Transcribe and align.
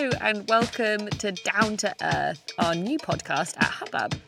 And 0.00 0.48
welcome 0.48 1.08
to 1.08 1.30
Down 1.32 1.76
to 1.76 1.94
Earth, 2.00 2.42
our 2.58 2.74
new 2.74 2.96
podcast 2.96 3.58
at 3.58 3.64
Hubbub. 3.64 4.18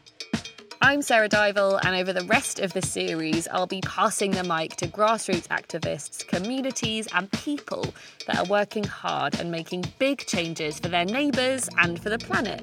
I'm 0.82 1.00
Sarah 1.00 1.30
Dival, 1.30 1.80
and 1.82 1.96
over 1.96 2.12
the 2.12 2.26
rest 2.26 2.58
of 2.58 2.74
the 2.74 2.82
series, 2.82 3.48
I'll 3.48 3.66
be 3.66 3.80
passing 3.80 4.32
the 4.32 4.44
mic 4.44 4.76
to 4.76 4.86
grassroots 4.86 5.48
activists, 5.48 6.28
communities, 6.28 7.08
and 7.14 7.32
people 7.32 7.86
that 8.26 8.36
are 8.36 8.44
working 8.50 8.84
hard 8.84 9.40
and 9.40 9.50
making 9.50 9.86
big 9.98 10.26
changes 10.26 10.78
for 10.78 10.88
their 10.88 11.06
neighbours 11.06 11.70
and 11.78 11.98
for 12.02 12.10
the 12.10 12.18
planet. 12.18 12.62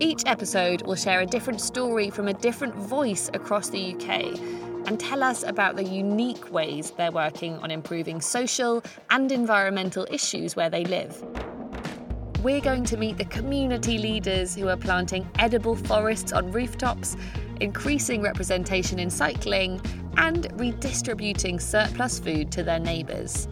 Each 0.00 0.24
episode 0.26 0.82
will 0.82 0.96
share 0.96 1.20
a 1.20 1.26
different 1.26 1.60
story 1.60 2.10
from 2.10 2.26
a 2.26 2.34
different 2.34 2.74
voice 2.74 3.30
across 3.34 3.68
the 3.68 3.94
UK 3.94 4.36
and 4.88 4.98
tell 4.98 5.22
us 5.22 5.44
about 5.44 5.76
the 5.76 5.84
unique 5.84 6.50
ways 6.50 6.90
they're 6.90 7.12
working 7.12 7.56
on 7.58 7.70
improving 7.70 8.20
social 8.20 8.82
and 9.10 9.30
environmental 9.30 10.08
issues 10.10 10.56
where 10.56 10.68
they 10.68 10.84
live. 10.84 11.22
We're 12.44 12.60
going 12.60 12.84
to 12.84 12.98
meet 12.98 13.16
the 13.16 13.24
community 13.24 13.96
leaders 13.96 14.54
who 14.54 14.68
are 14.68 14.76
planting 14.76 15.26
edible 15.38 15.76
forests 15.76 16.30
on 16.30 16.52
rooftops, 16.52 17.16
increasing 17.62 18.20
representation 18.20 18.98
in 18.98 19.08
cycling, 19.08 19.80
and 20.18 20.46
redistributing 20.60 21.58
surplus 21.58 22.18
food 22.18 22.52
to 22.52 22.62
their 22.62 22.78
neighbours. 22.78 23.48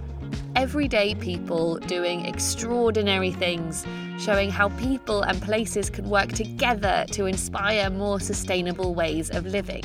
Everyday 0.56 1.14
people 1.14 1.78
doing 1.78 2.26
extraordinary 2.26 3.30
things, 3.30 3.86
showing 4.18 4.50
how 4.50 4.68
people 4.68 5.22
and 5.22 5.40
places 5.40 5.88
can 5.88 6.10
work 6.10 6.28
together 6.28 7.06
to 7.12 7.24
inspire 7.24 7.88
more 7.88 8.20
sustainable 8.20 8.94
ways 8.94 9.30
of 9.30 9.46
living. 9.46 9.84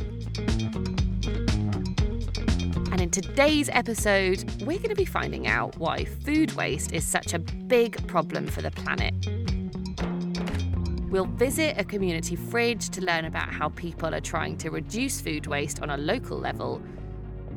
And 3.17 3.26
in 3.26 3.31
today's 3.31 3.67
episode, 3.70 4.44
we're 4.62 4.77
going 4.77 4.89
to 4.89 4.95
be 4.95 5.03
finding 5.03 5.48
out 5.48 5.76
why 5.77 6.05
food 6.05 6.52
waste 6.52 6.94
is 6.94 7.03
such 7.03 7.34
a 7.34 7.40
big 7.40 8.05
problem 8.07 8.45
for 8.45 8.62
the 8.62 8.70
planet. 8.70 9.16
We'll 11.09 11.26
visit 11.26 11.79
a 11.79 11.84
community 11.84 12.35
fridge 12.35 12.90
to 12.90 13.01
learn 13.01 13.26
about 13.26 13.49
how 13.49 13.70
people 13.70 14.13
are 14.13 14.21
trying 14.21 14.55
to 14.57 14.70
reduce 14.70 15.20
food 15.20 15.48
waste 15.48 15.82
on 15.82 15.90
a 15.90 15.98
local 15.98 16.38
level. 16.38 16.79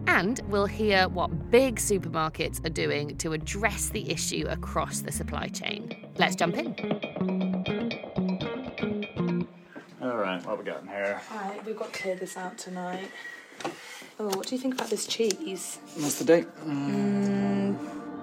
And 0.07 0.41
we'll 0.49 0.65
hear 0.65 1.09
what 1.09 1.51
big 1.51 1.77
supermarkets 1.77 2.65
are 2.65 2.71
doing 2.71 3.19
to 3.19 3.35
address 3.35 3.91
the 3.91 4.11
issue 4.11 4.47
across 4.49 5.01
the 5.01 5.13
supply 5.13 5.49
chain. 5.49 6.09
Let's 6.17 6.37
jump 6.37 6.57
in. 6.57 6.75
All 10.01 10.17
right, 10.17 10.43
what 10.47 10.59
we 10.59 10.65
got 10.65 10.81
in 10.83 10.89
here? 10.89 11.21
All 11.31 11.39
right, 11.39 11.67
we've 11.67 11.77
got 11.77 11.93
to 11.93 12.01
clear 12.01 12.17
this 12.17 12.39
out 12.39 12.57
tonight. 12.57 13.11
Oh, 14.23 14.27
what 14.37 14.47
do 14.47 14.55
you 14.55 14.61
think 14.61 14.75
about 14.75 14.91
this 14.91 15.07
cheese? 15.07 15.79
What's 15.97 16.19
the 16.19 16.27
date? 16.27 16.47
Mm, 16.67 17.75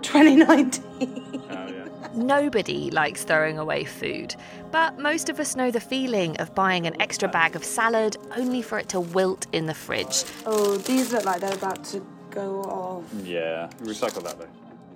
2019. 0.04 1.48
Oh 1.50 1.68
yeah. 1.68 1.88
Nobody 2.14 2.92
likes 2.92 3.24
throwing 3.24 3.58
away 3.58 3.84
food, 3.84 4.36
but 4.72 5.00
most 5.00 5.28
of 5.28 5.40
us 5.40 5.56
know 5.56 5.72
the 5.72 5.80
feeling 5.80 6.38
of 6.38 6.54
buying 6.54 6.86
an 6.86 7.02
extra 7.02 7.28
bag 7.28 7.56
of 7.56 7.64
salad 7.64 8.16
only 8.36 8.62
for 8.62 8.78
it 8.78 8.90
to 8.90 9.00
wilt 9.00 9.48
in 9.54 9.66
the 9.66 9.74
fridge, 9.74 10.24
oh, 10.46 10.78
these 10.78 11.12
look 11.12 11.26
like 11.26 11.42
they're 11.42 11.56
about 11.56 11.84
to 11.86 12.06
go 12.30 12.62
off. 12.62 13.04
Yeah, 13.24 13.68
recycle 13.80 14.22
that 14.24 14.38
though. 14.38 14.48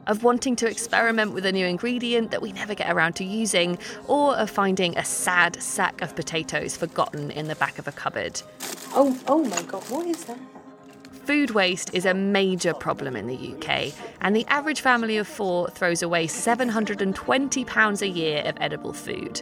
of 0.05 0.23
wanting 0.23 0.55
to 0.57 0.69
experiment 0.69 1.33
with 1.33 1.47
a 1.47 1.52
new 1.52 1.66
ingredient 1.66 2.29
that 2.29 2.44
we 2.44 2.52
never 2.52 2.75
get 2.75 2.91
around 2.91 3.13
to 3.13 3.23
using, 3.23 3.79
or 4.07 4.35
of 4.35 4.52
finding 4.52 4.95
a 4.99 5.03
sad 5.03 5.59
sack 5.63 5.99
of 6.03 6.16
potatoes 6.16 6.77
forgotten 6.77 7.31
in 7.31 7.47
the 7.47 7.55
back 7.55 7.79
of 7.79 7.88
a 7.88 7.91
cupboard. 7.91 8.39
Oh, 8.94 9.19
oh 9.27 9.44
my 9.44 9.63
god, 9.63 9.81
what 9.89 10.05
is 10.05 10.25
that? 10.25 10.38
Food 11.23 11.52
waste 11.52 11.94
is 11.94 12.05
a 12.05 12.14
major 12.14 12.73
problem 12.73 13.16
in 13.16 13.27
the 13.27 13.53
UK, 13.55 13.94
and 14.22 14.36
the 14.36 14.45
average 14.47 14.81
family 14.81 15.17
of 15.17 15.28
four 15.28 15.69
throws 15.69 16.02
away 16.02 16.28
£720 16.28 18.02
a 18.02 18.08
year 18.08 18.44
of 18.45 18.55
edible 18.59 18.91
food. 18.94 19.41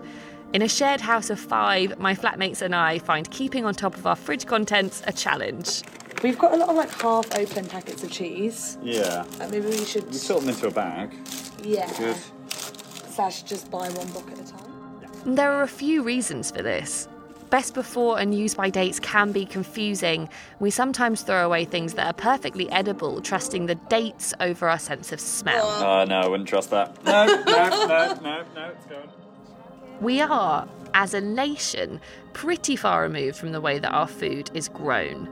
In 0.53 0.61
a 0.61 0.67
shared 0.67 1.01
house 1.01 1.29
of 1.29 1.39
five, 1.39 1.97
my 1.99 2.13
flatmates 2.15 2.61
and 2.61 2.75
I 2.75 2.99
find 2.99 3.29
keeping 3.31 3.65
on 3.65 3.73
top 3.75 3.95
of 3.95 4.05
our 4.05 4.15
fridge 4.15 4.45
contents 4.45 5.03
a 5.07 5.13
challenge. 5.13 5.83
We've 6.23 6.37
got 6.39 6.53
a 6.53 6.57
lot 6.57 6.69
of 6.69 6.75
like 6.75 6.91
half 7.01 7.33
open 7.37 7.65
packets 7.67 8.03
of 8.03 8.11
cheese. 8.11 8.77
Yeah. 8.81 9.25
Uh, 9.39 9.47
maybe 9.49 9.67
we 9.67 9.85
should, 9.85 10.05
You 10.07 10.13
sort 10.13 10.41
them 10.41 10.49
into 10.49 10.67
a 10.67 10.71
bag. 10.71 11.13
yeah, 11.63 11.91
Good. 11.97 12.17
slash 12.49 13.43
just 13.43 13.69
buy 13.71 13.89
one 13.89 14.07
block 14.07 14.29
at 14.31 14.39
a 14.39 14.43
time. 14.51 15.35
There 15.35 15.51
are 15.51 15.63
a 15.63 15.67
few 15.67 16.01
reasons 16.01 16.49
for 16.49 16.61
this. 16.61 17.07
Best 17.49 17.73
before 17.73 18.19
and 18.19 18.35
use 18.35 18.53
by 18.53 18.69
dates 18.69 18.99
can 18.99 19.31
be 19.31 19.43
confusing. 19.43 20.29
We 20.59 20.69
sometimes 20.69 21.23
throw 21.23 21.45
away 21.45 21.65
things 21.65 21.95
that 21.95 22.05
are 22.05 22.13
perfectly 22.13 22.69
edible, 22.71 23.21
trusting 23.21 23.65
the 23.65 23.75
dates 23.75 24.35
over 24.39 24.69
our 24.69 24.77
sense 24.77 25.11
of 25.11 25.19
smell. 25.19 25.65
Oh, 25.65 26.01
oh 26.01 26.05
no, 26.05 26.19
I 26.19 26.27
wouldn't 26.27 26.47
trust 26.47 26.69
that. 26.69 27.03
No, 27.03 27.25
no, 27.25 27.43
no, 27.45 28.13
no, 28.21 28.43
no, 28.55 28.69
it's 28.69 28.85
going. 28.85 29.09
We 29.99 30.21
are, 30.21 30.67
as 30.93 31.13
a 31.13 31.21
nation, 31.21 31.99
pretty 32.33 32.75
far 32.75 33.01
removed 33.01 33.37
from 33.37 33.51
the 33.51 33.61
way 33.61 33.79
that 33.79 33.91
our 33.91 34.07
food 34.07 34.51
is 34.53 34.69
grown. 34.69 35.27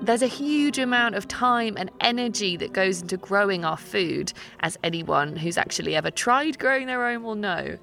There's 0.00 0.22
a 0.22 0.28
huge 0.28 0.78
amount 0.78 1.14
of 1.14 1.26
time 1.26 1.76
and 1.76 1.90
energy 2.00 2.56
that 2.58 2.72
goes 2.72 3.02
into 3.02 3.16
growing 3.16 3.64
our 3.64 3.76
food, 3.76 4.32
as 4.60 4.78
anyone 4.84 5.36
who's 5.36 5.58
actually 5.58 5.96
ever 5.96 6.10
tried 6.10 6.58
growing 6.58 6.86
their 6.86 7.04
own 7.04 7.22
will 7.22 7.34
know. 7.34 7.78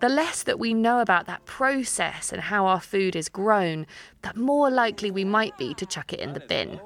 The 0.00 0.08
less 0.08 0.44
that 0.44 0.60
we 0.60 0.74
know 0.74 1.00
about 1.00 1.26
that 1.26 1.44
process 1.44 2.32
and 2.32 2.40
how 2.40 2.66
our 2.66 2.80
food 2.80 3.16
is 3.16 3.28
grown, 3.28 3.86
the 4.22 4.32
more 4.38 4.70
likely 4.70 5.10
we 5.10 5.24
might 5.24 5.56
be 5.58 5.74
to 5.74 5.86
chuck 5.86 6.12
it 6.12 6.20
in 6.20 6.34
the 6.34 6.40
bin. 6.40 6.80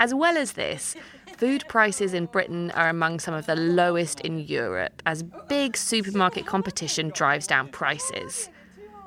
As 0.00 0.14
well 0.14 0.38
as 0.38 0.52
this, 0.52 0.96
food 1.36 1.64
prices 1.68 2.14
in 2.14 2.26
Britain 2.26 2.70
are 2.70 2.88
among 2.88 3.20
some 3.20 3.34
of 3.34 3.46
the 3.46 3.56
lowest 3.56 4.20
in 4.20 4.38
Europe 4.38 5.02
as 5.04 5.22
big 5.48 5.76
supermarket 5.76 6.46
competition 6.46 7.10
drives 7.10 7.46
down 7.46 7.68
prices. 7.68 8.48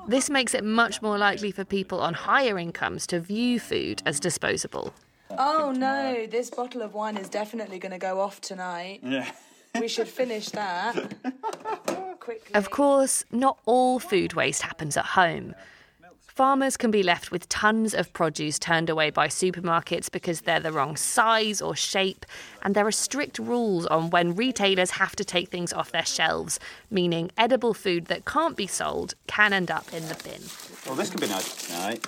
This 0.06 0.28
makes 0.28 0.54
it 0.54 0.64
much 0.64 1.00
more 1.00 1.18
likely 1.18 1.50
for 1.50 1.64
people 1.64 2.00
on 2.00 2.14
higher 2.14 2.58
incomes 2.58 3.06
to 3.08 3.20
view 3.20 3.58
food 3.58 4.02
as 4.04 4.20
disposable. 4.20 4.92
Oh 5.30 5.72
no, 5.74 6.26
this 6.26 6.50
bottle 6.50 6.82
of 6.82 6.94
wine 6.94 7.16
is 7.16 7.28
definitely 7.28 7.78
going 7.78 7.92
to 7.92 7.98
go 7.98 8.20
off 8.20 8.40
tonight. 8.40 9.00
Yeah. 9.02 9.30
We 9.82 9.88
should 9.88 10.06
finish 10.06 10.48
that 10.50 10.94
quickly. 12.20 12.54
Of 12.54 12.70
course, 12.70 13.24
not 13.32 13.58
all 13.64 13.98
food 13.98 14.32
waste 14.32 14.62
happens 14.62 14.96
at 14.96 15.04
home. 15.04 15.56
Farmers 16.20 16.76
can 16.76 16.92
be 16.92 17.02
left 17.02 17.32
with 17.32 17.48
tons 17.48 17.92
of 17.92 18.12
produce 18.12 18.60
turned 18.60 18.88
away 18.88 19.10
by 19.10 19.26
supermarkets 19.26 20.08
because 20.08 20.42
they're 20.42 20.60
the 20.60 20.70
wrong 20.70 20.94
size 20.96 21.60
or 21.60 21.74
shape, 21.74 22.24
and 22.62 22.76
there 22.76 22.86
are 22.86 22.92
strict 22.92 23.40
rules 23.40 23.86
on 23.86 24.10
when 24.10 24.36
retailers 24.36 24.92
have 24.92 25.16
to 25.16 25.24
take 25.24 25.48
things 25.48 25.72
off 25.72 25.90
their 25.90 26.06
shelves, 26.06 26.60
meaning 26.88 27.32
edible 27.36 27.74
food 27.74 28.06
that 28.06 28.24
can't 28.24 28.56
be 28.56 28.68
sold 28.68 29.14
can 29.26 29.52
end 29.52 29.68
up 29.68 29.92
in 29.92 30.06
the 30.06 30.14
bin. 30.22 30.42
Well, 30.86 30.94
this 30.94 31.10
could 31.10 31.20
be 31.20 31.26
nice 31.26 31.66
tonight. 31.66 32.06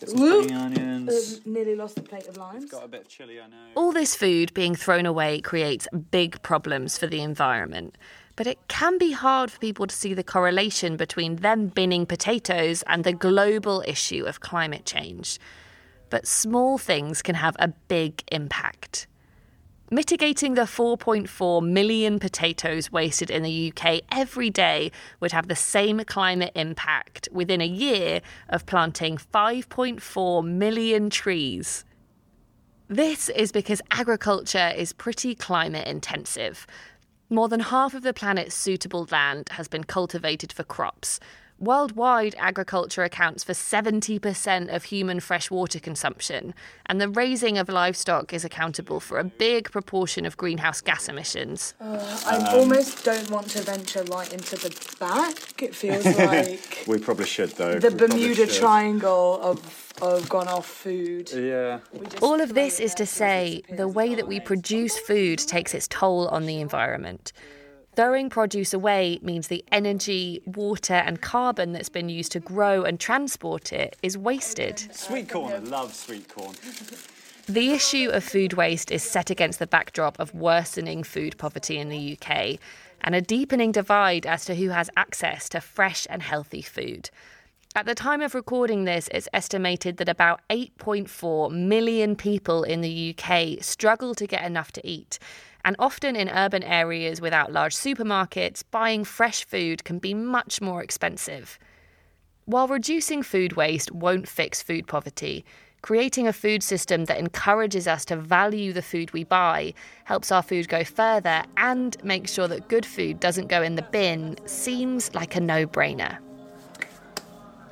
Get 0.00 0.10
some 0.10 0.20
Whoop. 0.20 0.52
onions. 0.52 1.36
Uh, 1.36 1.40
nearly 1.46 1.74
lost 1.74 1.96
the 1.96 2.02
plate 2.02 2.26
of 2.28 2.36
limes. 2.36 2.70
Got 2.70 2.84
a 2.84 2.88
bit 2.88 3.02
of 3.02 3.08
chili, 3.08 3.40
I 3.40 3.46
know. 3.48 3.56
All 3.74 3.92
this 3.92 4.14
food 4.14 4.52
being 4.54 4.74
thrown 4.74 5.06
away 5.06 5.40
creates 5.40 5.88
big 6.10 6.42
problems 6.42 6.98
for 6.98 7.06
the 7.06 7.22
environment. 7.22 7.96
But 8.36 8.46
it 8.46 8.58
can 8.68 8.98
be 8.98 9.12
hard 9.12 9.50
for 9.50 9.58
people 9.58 9.86
to 9.86 9.94
see 9.94 10.12
the 10.12 10.22
correlation 10.22 10.96
between 10.96 11.36
them 11.36 11.68
binning 11.68 12.04
potatoes 12.04 12.82
and 12.86 13.02
the 13.02 13.14
global 13.14 13.82
issue 13.86 14.24
of 14.24 14.40
climate 14.40 14.84
change. 14.84 15.38
But 16.10 16.26
small 16.26 16.76
things 16.76 17.22
can 17.22 17.34
have 17.34 17.56
a 17.58 17.68
big 17.68 18.22
impact. 18.30 19.06
Mitigating 19.88 20.54
the 20.54 20.62
4.4 20.62 21.64
million 21.64 22.18
potatoes 22.18 22.90
wasted 22.90 23.30
in 23.30 23.44
the 23.44 23.72
UK 23.72 24.00
every 24.10 24.50
day 24.50 24.90
would 25.20 25.30
have 25.30 25.46
the 25.46 25.54
same 25.54 26.02
climate 26.04 26.50
impact 26.56 27.28
within 27.30 27.60
a 27.60 27.66
year 27.66 28.20
of 28.48 28.66
planting 28.66 29.16
5.4 29.16 30.44
million 30.44 31.08
trees. 31.08 31.84
This 32.88 33.28
is 33.28 33.52
because 33.52 33.80
agriculture 33.92 34.72
is 34.76 34.92
pretty 34.92 35.36
climate 35.36 35.86
intensive. 35.86 36.66
More 37.30 37.48
than 37.48 37.60
half 37.60 37.94
of 37.94 38.02
the 38.02 38.12
planet's 38.12 38.56
suitable 38.56 39.06
land 39.12 39.50
has 39.50 39.68
been 39.68 39.84
cultivated 39.84 40.52
for 40.52 40.64
crops. 40.64 41.20
Worldwide, 41.58 42.34
agriculture 42.38 43.02
accounts 43.02 43.42
for 43.42 43.54
70% 43.54 44.74
of 44.74 44.84
human 44.84 45.20
freshwater 45.20 45.80
consumption, 45.80 46.54
and 46.84 47.00
the 47.00 47.08
raising 47.08 47.56
of 47.56 47.70
livestock 47.70 48.34
is 48.34 48.44
accountable 48.44 49.00
for 49.00 49.18
a 49.18 49.24
big 49.24 49.70
proportion 49.70 50.26
of 50.26 50.36
greenhouse 50.36 50.82
gas 50.82 51.08
emissions. 51.08 51.72
Uh, 51.80 52.22
I 52.26 52.36
um, 52.36 52.60
almost 52.60 53.06
don't 53.06 53.30
want 53.30 53.48
to 53.50 53.62
venture 53.62 54.02
right 54.04 54.30
into 54.34 54.56
the 54.56 54.96
back. 55.00 55.62
It 55.62 55.74
feels 55.74 56.04
like 56.18 56.84
We 56.86 56.98
probably 56.98 57.24
should 57.24 57.50
though. 57.52 57.78
the 57.78 57.90
We 57.90 57.96
Bermuda. 57.96 58.46
Triangle 58.46 59.40
of 59.42 59.86
of 60.02 60.28
gone 60.28 60.48
off 60.48 60.66
food. 60.66 61.32
Yeah. 61.32 61.78
All 62.20 62.40
of 62.40 62.52
this 62.52 62.80
is 62.80 62.94
to 62.96 63.06
say, 63.06 63.62
the 63.70 63.88
way 63.88 64.14
that 64.14 64.28
we 64.28 64.40
produce 64.40 64.98
food 64.98 65.38
takes 65.38 65.72
its 65.72 65.88
toll 65.88 66.28
on 66.28 66.44
the 66.44 66.60
environment. 66.60 67.32
Throwing 67.96 68.28
produce 68.28 68.74
away 68.74 69.18
means 69.22 69.48
the 69.48 69.64
energy, 69.72 70.42
water, 70.44 70.92
and 70.92 71.22
carbon 71.22 71.72
that's 71.72 71.88
been 71.88 72.10
used 72.10 72.30
to 72.32 72.40
grow 72.40 72.82
and 72.82 73.00
transport 73.00 73.72
it 73.72 73.96
is 74.02 74.18
wasted. 74.18 74.94
Sweet 74.94 75.30
corn. 75.30 75.50
I 75.50 75.58
love 75.60 75.94
sweet 75.94 76.28
corn. 76.28 76.54
The 77.46 77.72
issue 77.72 78.10
of 78.12 78.22
food 78.22 78.52
waste 78.52 78.90
is 78.90 79.02
set 79.02 79.30
against 79.30 79.58
the 79.58 79.66
backdrop 79.66 80.20
of 80.20 80.34
worsening 80.34 81.04
food 81.04 81.38
poverty 81.38 81.78
in 81.78 81.88
the 81.88 82.18
UK 82.20 82.58
and 83.00 83.14
a 83.14 83.22
deepening 83.22 83.72
divide 83.72 84.26
as 84.26 84.44
to 84.44 84.54
who 84.54 84.68
has 84.68 84.90
access 84.98 85.48
to 85.48 85.62
fresh 85.62 86.06
and 86.10 86.22
healthy 86.22 86.60
food. 86.60 87.08
At 87.74 87.86
the 87.86 87.94
time 87.94 88.20
of 88.20 88.34
recording 88.34 88.84
this, 88.84 89.08
it's 89.12 89.28
estimated 89.32 89.96
that 89.96 90.08
about 90.08 90.42
8.4 90.50 91.50
million 91.50 92.14
people 92.14 92.62
in 92.62 92.82
the 92.82 93.14
UK 93.16 93.62
struggle 93.62 94.14
to 94.16 94.26
get 94.26 94.44
enough 94.44 94.72
to 94.72 94.86
eat. 94.86 95.18
And 95.66 95.74
often 95.80 96.14
in 96.14 96.28
urban 96.28 96.62
areas 96.62 97.20
without 97.20 97.52
large 97.52 97.74
supermarkets, 97.74 98.62
buying 98.70 99.02
fresh 99.02 99.44
food 99.44 99.82
can 99.82 99.98
be 99.98 100.14
much 100.14 100.60
more 100.60 100.80
expensive. 100.80 101.58
While 102.44 102.68
reducing 102.68 103.24
food 103.24 103.54
waste 103.54 103.90
won't 103.90 104.28
fix 104.28 104.62
food 104.62 104.86
poverty, 104.86 105.44
creating 105.82 106.28
a 106.28 106.32
food 106.32 106.62
system 106.62 107.06
that 107.06 107.18
encourages 107.18 107.88
us 107.88 108.04
to 108.04 108.16
value 108.16 108.72
the 108.72 108.80
food 108.80 109.12
we 109.12 109.24
buy 109.24 109.74
helps 110.04 110.30
our 110.30 110.42
food 110.42 110.68
go 110.68 110.84
further 110.84 111.42
and 111.56 111.96
makes 112.04 112.32
sure 112.32 112.46
that 112.46 112.68
good 112.68 112.86
food 112.86 113.18
doesn't 113.18 113.48
go 113.48 113.60
in 113.60 113.74
the 113.74 113.82
bin 113.82 114.36
seems 114.46 115.12
like 115.16 115.34
a 115.34 115.40
no 115.40 115.66
brainer. 115.66 116.18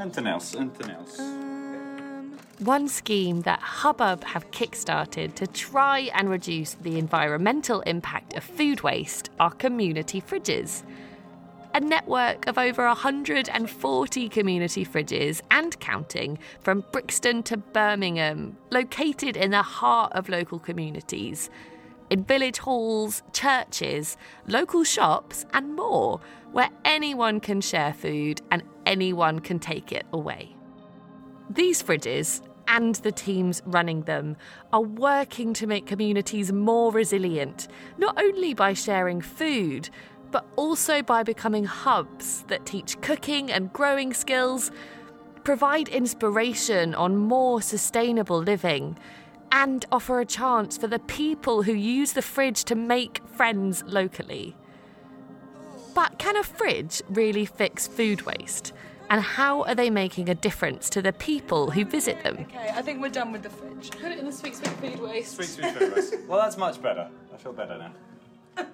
Anything 0.00 0.26
else? 0.26 0.56
Anything 0.56 0.90
else? 0.90 1.53
One 2.60 2.86
scheme 2.86 3.40
that 3.42 3.58
Hubbub 3.58 4.22
have 4.22 4.48
kickstarted 4.52 5.34
to 5.34 5.46
try 5.48 6.10
and 6.14 6.30
reduce 6.30 6.74
the 6.74 7.00
environmental 7.00 7.80
impact 7.80 8.34
of 8.34 8.44
food 8.44 8.82
waste 8.82 9.30
are 9.40 9.50
community 9.50 10.20
fridges. 10.20 10.84
A 11.74 11.80
network 11.80 12.46
of 12.46 12.56
over 12.56 12.86
140 12.86 14.28
community 14.28 14.86
fridges 14.86 15.40
and 15.50 15.78
counting 15.80 16.38
from 16.60 16.84
Brixton 16.92 17.42
to 17.42 17.56
Birmingham, 17.56 18.56
located 18.70 19.36
in 19.36 19.50
the 19.50 19.62
heart 19.62 20.12
of 20.12 20.28
local 20.28 20.60
communities. 20.60 21.50
In 22.08 22.22
village 22.22 22.58
halls, 22.58 23.24
churches, 23.32 24.16
local 24.46 24.84
shops, 24.84 25.44
and 25.52 25.74
more, 25.74 26.20
where 26.52 26.70
anyone 26.84 27.40
can 27.40 27.60
share 27.60 27.92
food 27.92 28.42
and 28.52 28.62
anyone 28.86 29.40
can 29.40 29.58
take 29.58 29.90
it 29.90 30.06
away. 30.12 30.53
These 31.50 31.82
fridges 31.82 32.40
and 32.66 32.94
the 32.96 33.12
teams 33.12 33.62
running 33.66 34.02
them 34.02 34.36
are 34.72 34.80
working 34.80 35.52
to 35.54 35.66
make 35.66 35.86
communities 35.86 36.52
more 36.52 36.90
resilient, 36.90 37.68
not 37.98 38.20
only 38.20 38.54
by 38.54 38.72
sharing 38.72 39.20
food, 39.20 39.90
but 40.30 40.46
also 40.56 41.02
by 41.02 41.22
becoming 41.22 41.64
hubs 41.64 42.42
that 42.48 42.66
teach 42.66 43.00
cooking 43.00 43.52
and 43.52 43.72
growing 43.72 44.12
skills, 44.12 44.70
provide 45.44 45.88
inspiration 45.88 46.94
on 46.94 47.16
more 47.16 47.60
sustainable 47.60 48.38
living, 48.38 48.98
and 49.52 49.84
offer 49.92 50.18
a 50.18 50.26
chance 50.26 50.76
for 50.76 50.88
the 50.88 50.98
people 50.98 51.62
who 51.62 51.72
use 51.72 52.14
the 52.14 52.22
fridge 52.22 52.64
to 52.64 52.74
make 52.74 53.20
friends 53.28 53.84
locally. 53.86 54.56
But 55.94 56.18
can 56.18 56.36
a 56.36 56.42
fridge 56.42 57.02
really 57.08 57.46
fix 57.46 57.86
food 57.86 58.22
waste? 58.22 58.72
And 59.14 59.22
how 59.22 59.62
are 59.62 59.76
they 59.76 59.90
making 59.90 60.28
a 60.28 60.34
difference 60.34 60.90
to 60.90 61.00
the 61.00 61.12
people 61.12 61.70
who 61.70 61.84
visit 61.84 62.24
them? 62.24 62.36
Okay, 62.50 62.72
I 62.74 62.82
think 62.82 63.00
we're 63.00 63.10
done 63.10 63.30
with 63.30 63.44
the 63.44 63.48
fridge. 63.48 63.92
Put 63.92 64.10
it 64.10 64.18
in 64.18 64.24
the 64.24 64.32
sweet, 64.32 64.56
sweet 64.56 64.70
food 64.70 64.98
waste. 64.98 65.36
Sweet, 65.36 65.50
sweet 65.50 65.72
food 65.72 65.94
waste. 65.94 66.14
Well, 66.28 66.40
that's 66.40 66.56
much 66.56 66.82
better. 66.82 67.08
I 67.32 67.36
feel 67.36 67.52
better 67.52 67.78
now. 67.78 67.92
Good 68.56 68.66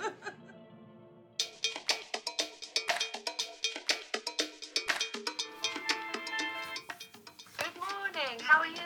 morning. 7.77 8.39
How 8.41 8.61
are 8.61 8.67
you? 8.67 8.81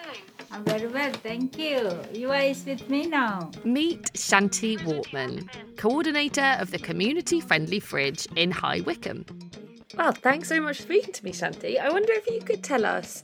I'm 0.50 0.64
very 0.64 0.88
well, 0.88 1.12
thank 1.12 1.56
you. 1.56 1.96
You 2.12 2.32
are 2.32 2.48
with 2.66 2.90
me 2.90 3.06
now. 3.06 3.52
Meet 3.62 4.14
Shanti 4.14 4.76
Wortman, 4.78 5.48
coordinator 5.76 6.56
of 6.58 6.72
the 6.72 6.80
community 6.80 7.40
friendly 7.40 7.78
fridge 7.78 8.26
in 8.34 8.50
High 8.50 8.80
Wycombe. 8.80 9.43
Well, 9.96 10.10
thanks 10.10 10.48
so 10.48 10.60
much 10.60 10.78
for 10.78 10.82
speaking 10.82 11.12
to 11.12 11.24
me, 11.24 11.30
Shanti. 11.30 11.78
I 11.78 11.88
wonder 11.88 12.12
if 12.12 12.26
you 12.26 12.40
could 12.40 12.64
tell 12.64 12.84
us 12.84 13.22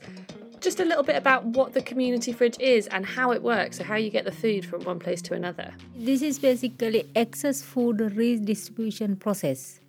just 0.60 0.78
a 0.78 0.84
little 0.84 1.02
bit 1.02 1.16
about 1.16 1.44
what 1.44 1.72
the 1.74 1.82
community 1.82 2.32
fridge 2.32 2.56
is 2.60 2.86
and 2.86 3.04
how 3.04 3.32
it 3.32 3.42
works, 3.42 3.78
so 3.78 3.84
how 3.84 3.96
you 3.96 4.08
get 4.08 4.24
the 4.24 4.32
food 4.32 4.64
from 4.64 4.84
one 4.84 5.00
place 5.00 5.20
to 5.22 5.34
another. 5.34 5.74
This 5.96 6.22
is 6.22 6.38
basically 6.38 7.10
excess 7.16 7.60
food 7.60 8.00
redistribution 8.00 9.16
process. 9.16 9.80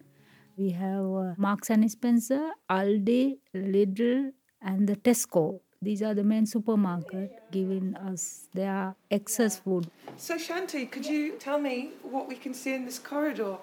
We 0.57 0.71
have 0.71 1.05
uh, 1.05 1.33
Marks 1.37 1.69
and 1.69 1.89
Spencer, 1.91 2.49
Aldi, 2.69 3.37
Lidl, 3.55 4.31
and 4.61 4.87
the 4.87 4.95
Tesco. 4.95 5.59
These 5.83 6.01
are 6.01 6.13
the 6.15 6.23
main 6.23 6.45
supermarket 6.47 7.31
giving 7.51 7.95
us 7.95 8.47
their 8.53 8.95
excess 9.09 9.59
food. 9.59 9.89
So, 10.17 10.35
Shanti, 10.35 10.89
could 10.89 11.05
you 11.05 11.33
tell 11.37 11.59
me 11.59 11.91
what 12.03 12.27
we 12.27 12.35
can 12.35 12.53
see 12.53 12.73
in 12.73 12.85
this 12.85 12.99
corridor? 12.99 13.57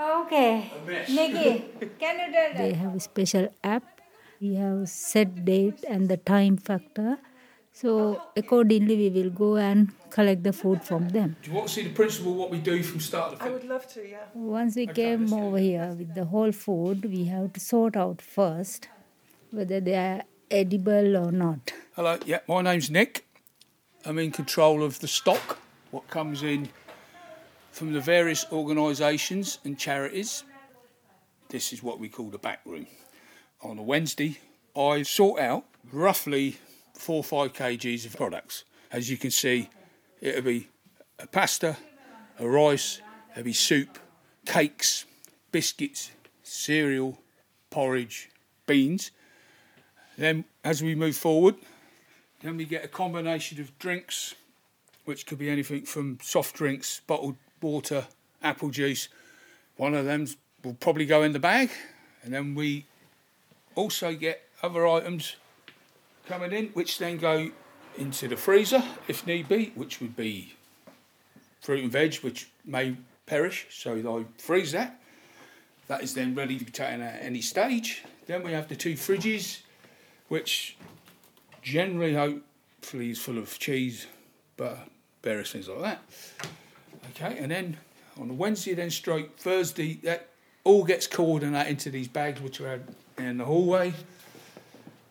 Okay, 0.00 0.72
Nikki, 1.10 1.64
can 1.98 2.18
you 2.20 2.32
tell 2.32 2.54
They 2.56 2.72
have 2.72 2.94
a 2.94 3.00
special 3.00 3.48
app. 3.62 4.00
We 4.40 4.54
have 4.54 4.88
set 4.88 5.44
date 5.44 5.84
and 5.86 6.08
the 6.08 6.16
time 6.16 6.56
factor. 6.56 7.18
So 7.72 8.22
accordingly, 8.34 8.96
we 8.96 9.10
will 9.10 9.30
go 9.30 9.56
and 9.56 9.92
collect 10.08 10.42
the 10.42 10.54
food 10.54 10.82
from 10.82 11.10
them. 11.10 11.36
Do 11.42 11.50
you 11.50 11.56
want 11.56 11.68
to 11.68 11.74
see 11.74 11.82
the 11.82 11.90
principle 11.90 12.34
what 12.34 12.50
we 12.50 12.58
do 12.58 12.82
from 12.82 13.00
start 13.00 13.38
to 13.38 13.44
I 13.44 13.50
would 13.50 13.64
love 13.64 13.86
to, 13.92 14.08
yeah. 14.08 14.24
Once 14.32 14.74
we 14.74 14.86
came 14.86 15.32
over 15.34 15.58
here 15.58 15.94
with 15.98 16.14
the 16.14 16.24
whole 16.24 16.52
food, 16.52 17.04
we 17.04 17.26
have 17.26 17.52
to 17.52 17.60
sort 17.60 17.94
out 17.94 18.22
first 18.22 18.88
whether 19.50 19.80
they 19.80 19.96
are 19.96 20.22
edible 20.50 21.16
or 21.16 21.30
not. 21.30 21.72
Hello, 21.94 22.18
yeah, 22.24 22.38
my 22.48 22.62
name's 22.62 22.90
Nick. 22.90 23.26
I'm 24.06 24.18
in 24.18 24.30
control 24.30 24.82
of 24.82 25.00
the 25.00 25.08
stock, 25.08 25.58
what 25.90 26.08
comes 26.08 26.42
in 26.42 26.70
from 27.80 27.94
the 27.94 28.00
various 28.00 28.44
organisations 28.52 29.58
and 29.64 29.78
charities. 29.78 30.44
This 31.48 31.72
is 31.72 31.82
what 31.82 31.98
we 31.98 32.10
call 32.10 32.28
the 32.28 32.36
back 32.36 32.60
room. 32.66 32.86
On 33.62 33.78
a 33.78 33.82
Wednesday, 33.82 34.36
I 34.76 35.02
sort 35.02 35.40
out 35.40 35.64
roughly 35.90 36.58
four 36.92 37.16
or 37.16 37.24
five 37.24 37.54
kgs 37.54 38.04
of 38.04 38.14
products. 38.14 38.64
As 38.92 39.08
you 39.08 39.16
can 39.16 39.30
see, 39.30 39.70
it'll 40.20 40.42
be 40.42 40.68
a 41.18 41.26
pasta, 41.26 41.78
a 42.38 42.46
rice, 42.46 43.00
there'll 43.30 43.46
be 43.46 43.54
soup, 43.54 43.98
cakes, 44.44 45.06
biscuits, 45.50 46.10
cereal, 46.42 47.18
porridge, 47.70 48.28
beans. 48.66 49.10
Then, 50.18 50.44
as 50.62 50.82
we 50.82 50.94
move 50.94 51.16
forward, 51.16 51.54
then 52.42 52.58
we 52.58 52.66
get 52.66 52.84
a 52.84 52.88
combination 52.88 53.58
of 53.58 53.78
drinks, 53.78 54.34
which 55.06 55.24
could 55.24 55.38
be 55.38 55.48
anything 55.48 55.86
from 55.86 56.18
soft 56.20 56.54
drinks, 56.56 57.00
bottled 57.06 57.36
water, 57.62 58.06
apple 58.42 58.70
juice. 58.70 59.08
One 59.76 59.94
of 59.94 60.04
them 60.04 60.26
will 60.64 60.74
probably 60.74 61.06
go 61.06 61.22
in 61.22 61.32
the 61.32 61.38
bag, 61.38 61.70
and 62.22 62.32
then 62.32 62.54
we 62.54 62.86
also 63.74 64.14
get 64.14 64.42
other 64.62 64.86
items 64.86 65.36
coming 66.26 66.52
in, 66.52 66.66
which 66.68 66.98
then 66.98 67.16
go 67.16 67.50
into 67.96 68.28
the 68.28 68.36
freezer 68.36 68.82
if 69.08 69.26
need 69.26 69.48
be, 69.48 69.72
which 69.74 70.00
would 70.00 70.16
be 70.16 70.54
fruit 71.60 71.82
and 71.82 71.92
veg, 71.92 72.14
which 72.16 72.48
may 72.64 72.96
perish, 73.26 73.66
so 73.70 73.96
I 73.96 74.24
freeze 74.40 74.72
that. 74.72 75.00
That 75.88 76.02
is 76.02 76.14
then 76.14 76.34
ready 76.34 76.58
to 76.58 76.64
be 76.64 76.70
taken 76.70 77.00
at 77.00 77.22
any 77.22 77.40
stage. 77.40 78.04
Then 78.26 78.42
we 78.42 78.52
have 78.52 78.68
the 78.68 78.76
two 78.76 78.94
fridges, 78.94 79.60
which 80.28 80.76
generally, 81.62 82.14
hopefully, 82.14 83.10
is 83.10 83.18
full 83.18 83.38
of 83.38 83.58
cheese, 83.58 84.06
butter, 84.56 84.78
various 85.22 85.50
things 85.50 85.68
like 85.68 85.80
that. 85.80 86.00
Okay, 87.10 87.38
and 87.38 87.50
then 87.50 87.76
on 88.20 88.30
a 88.30 88.34
Wednesday, 88.34 88.74
then 88.74 88.90
stroke 88.90 89.38
Thursday, 89.38 89.94
that 90.04 90.28
all 90.64 90.84
gets 90.84 91.06
coordinated 91.06 91.70
into 91.70 91.90
these 91.90 92.08
bags, 92.08 92.40
which 92.40 92.60
are 92.60 92.80
in 93.18 93.38
the 93.38 93.44
hallway. 93.44 93.94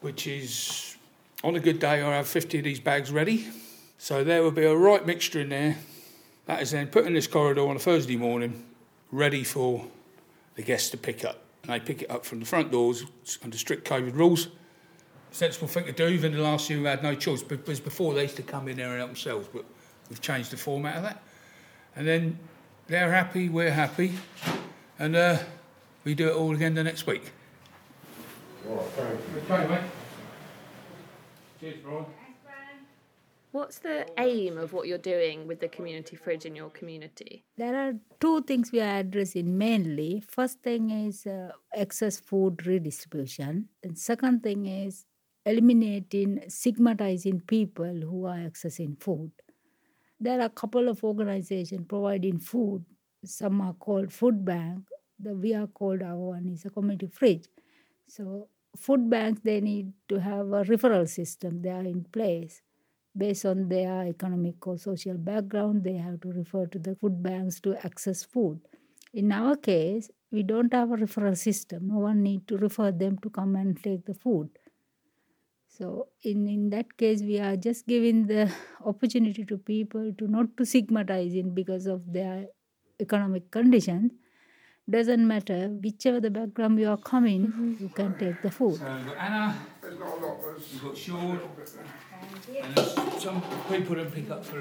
Which 0.01 0.27
is 0.27 0.95
on 1.43 1.55
a 1.55 1.59
good 1.59 1.79
day, 1.79 2.01
I 2.01 2.15
have 2.15 2.27
50 2.27 2.59
of 2.59 2.63
these 2.63 2.79
bags 2.79 3.11
ready. 3.11 3.47
So 3.97 4.23
there 4.23 4.41
will 4.41 4.51
be 4.51 4.63
a 4.63 4.75
right 4.75 5.05
mixture 5.05 5.41
in 5.41 5.49
there. 5.49 5.77
That 6.45 6.61
is 6.61 6.71
then 6.71 6.87
put 6.87 7.05
in 7.05 7.13
this 7.13 7.27
corridor 7.27 7.67
on 7.67 7.75
a 7.75 7.79
Thursday 7.79 8.15
morning, 8.15 8.63
ready 9.11 9.43
for 9.43 9.85
the 10.55 10.61
guests 10.61 10.89
to 10.91 10.97
pick 10.97 11.25
up. 11.25 11.41
And 11.63 11.73
they 11.73 11.79
pick 11.79 12.03
it 12.03 12.09
up 12.09 12.25
from 12.25 12.39
the 12.39 12.45
front 12.45 12.71
doors 12.71 13.05
under 13.43 13.57
strict 13.57 13.87
COVID 13.87 14.15
rules. 14.15 14.47
Sensible 15.31 15.67
thing 15.67 15.85
to 15.85 15.91
do. 15.91 16.07
Even 16.07 16.31
the 16.31 16.39
last 16.41 16.69
year 16.69 16.79
we 16.79 16.85
had 16.85 17.03
no 17.03 17.13
choice, 17.13 17.43
because 17.43 17.79
before 17.79 18.13
they 18.13 18.23
used 18.23 18.37
to 18.37 18.41
come 18.41 18.67
in 18.67 18.77
there 18.77 18.89
and 18.89 18.97
help 18.97 19.09
themselves, 19.09 19.47
but 19.51 19.65
we've 20.09 20.21
changed 20.21 20.51
the 20.51 20.57
format 20.57 20.95
of 20.95 21.03
that. 21.03 21.21
And 21.95 22.07
then 22.07 22.39
they're 22.87 23.11
happy, 23.11 23.49
we're 23.49 23.71
happy, 23.71 24.13
and 24.97 25.15
uh, 25.15 25.39
we 26.03 26.15
do 26.15 26.29
it 26.29 26.35
all 26.35 26.53
again 26.53 26.75
the 26.75 26.83
next 26.83 27.05
week. 27.05 27.31
Okay, 28.67 29.67
mate. 29.67 29.81
Cheers, 31.59 31.75
Brian. 31.83 32.05
What's 33.51 33.79
the 33.79 34.05
aim 34.19 34.59
of 34.59 34.73
what 34.73 34.87
you're 34.87 34.99
doing 34.99 35.47
with 35.47 35.59
the 35.59 35.67
community 35.67 36.15
fridge 36.15 36.45
in 36.45 36.55
your 36.55 36.69
community? 36.69 37.43
There 37.57 37.75
are 37.75 37.93
two 38.19 38.43
things 38.43 38.71
we 38.71 38.79
are 38.79 38.99
addressing 38.99 39.57
mainly. 39.57 40.21
First 40.27 40.61
thing 40.61 40.91
is 40.91 41.25
uh, 41.25 41.49
excess 41.73 42.19
food 42.19 42.67
redistribution, 42.67 43.69
and 43.83 43.97
second 43.97 44.43
thing 44.43 44.67
is 44.67 45.05
eliminating 45.47 46.43
stigmatizing 46.47 47.41
people 47.41 48.01
who 48.01 48.25
are 48.25 48.37
accessing 48.37 49.01
food. 49.01 49.31
There 50.19 50.39
are 50.39 50.45
a 50.45 50.49
couple 50.49 50.89
of 50.89 51.03
organizations 51.03 51.85
providing 51.87 52.39
food. 52.39 52.83
Some 53.23 53.61
are 53.61 53.73
called 53.73 54.11
food 54.11 54.43
bank. 54.43 54.83
The 55.19 55.33
we 55.33 55.53
are 55.53 55.67
called 55.67 56.01
our 56.01 56.17
one 56.17 56.47
is 56.47 56.65
a 56.65 56.69
community 56.69 57.07
fridge. 57.07 57.45
So 58.07 58.47
food 58.77 59.09
banks 59.09 59.41
they 59.43 59.61
need 59.61 59.93
to 60.09 60.19
have 60.19 60.47
a 60.47 60.63
referral 60.63 61.07
system. 61.07 61.61
They 61.61 61.69
are 61.69 61.85
in 61.85 62.03
place 62.03 62.61
based 63.17 63.45
on 63.45 63.69
their 63.69 64.07
economic 64.07 64.65
or 64.67 64.77
social 64.77 65.15
background. 65.15 65.83
They 65.83 65.95
have 65.95 66.19
to 66.21 66.29
refer 66.31 66.65
to 66.67 66.79
the 66.79 66.95
food 66.95 67.23
banks 67.23 67.59
to 67.61 67.75
access 67.85 68.23
food. 68.23 68.59
In 69.13 69.31
our 69.31 69.55
case, 69.55 70.11
we 70.31 70.43
don't 70.43 70.73
have 70.73 70.91
a 70.91 70.97
referral 70.97 71.37
system. 71.37 71.87
No 71.87 71.99
one 71.99 72.21
need 72.23 72.47
to 72.49 72.57
refer 72.57 72.91
them 72.91 73.17
to 73.19 73.29
come 73.29 73.55
and 73.55 73.81
take 73.81 74.05
the 74.05 74.13
food. 74.13 74.49
So 75.79 76.07
in, 76.23 76.45
in 76.49 76.69
that 76.71 76.97
case, 76.97 77.21
we 77.21 77.39
are 77.39 77.55
just 77.55 77.87
giving 77.87 78.27
the 78.27 78.51
opportunity 78.85 79.45
to 79.45 79.57
people 79.57 80.11
to 80.17 80.27
not 80.27 80.57
to 80.57 80.65
stigmatize 80.65 81.33
in 81.33 81.53
because 81.53 81.85
of 81.85 82.11
their 82.11 82.47
economic 82.99 83.49
conditions. 83.49 84.11
Doesn't 84.89 85.25
matter 85.25 85.69
whichever 85.69 86.19
the 86.19 86.31
background 86.31 86.79
you 86.79 86.89
are 86.89 86.97
coming, 86.97 87.47
mm-hmm. 87.47 87.75
you 87.79 87.89
can 87.89 88.17
take 88.17 88.41
the 88.41 88.51
food. 88.51 88.75
So 88.77 88.85
we've 88.85 89.05
got 89.05 89.17
Anna, 89.17 89.55
we've 89.83 90.81
got 90.83 90.97
Sean, 90.97 91.39
and 92.61 92.79
some 93.19 93.41
people 93.69 93.95
that 93.95 94.13
pick 94.13 94.29
up 94.31 94.43
for 94.43 94.59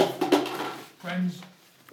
friends. 0.98 1.40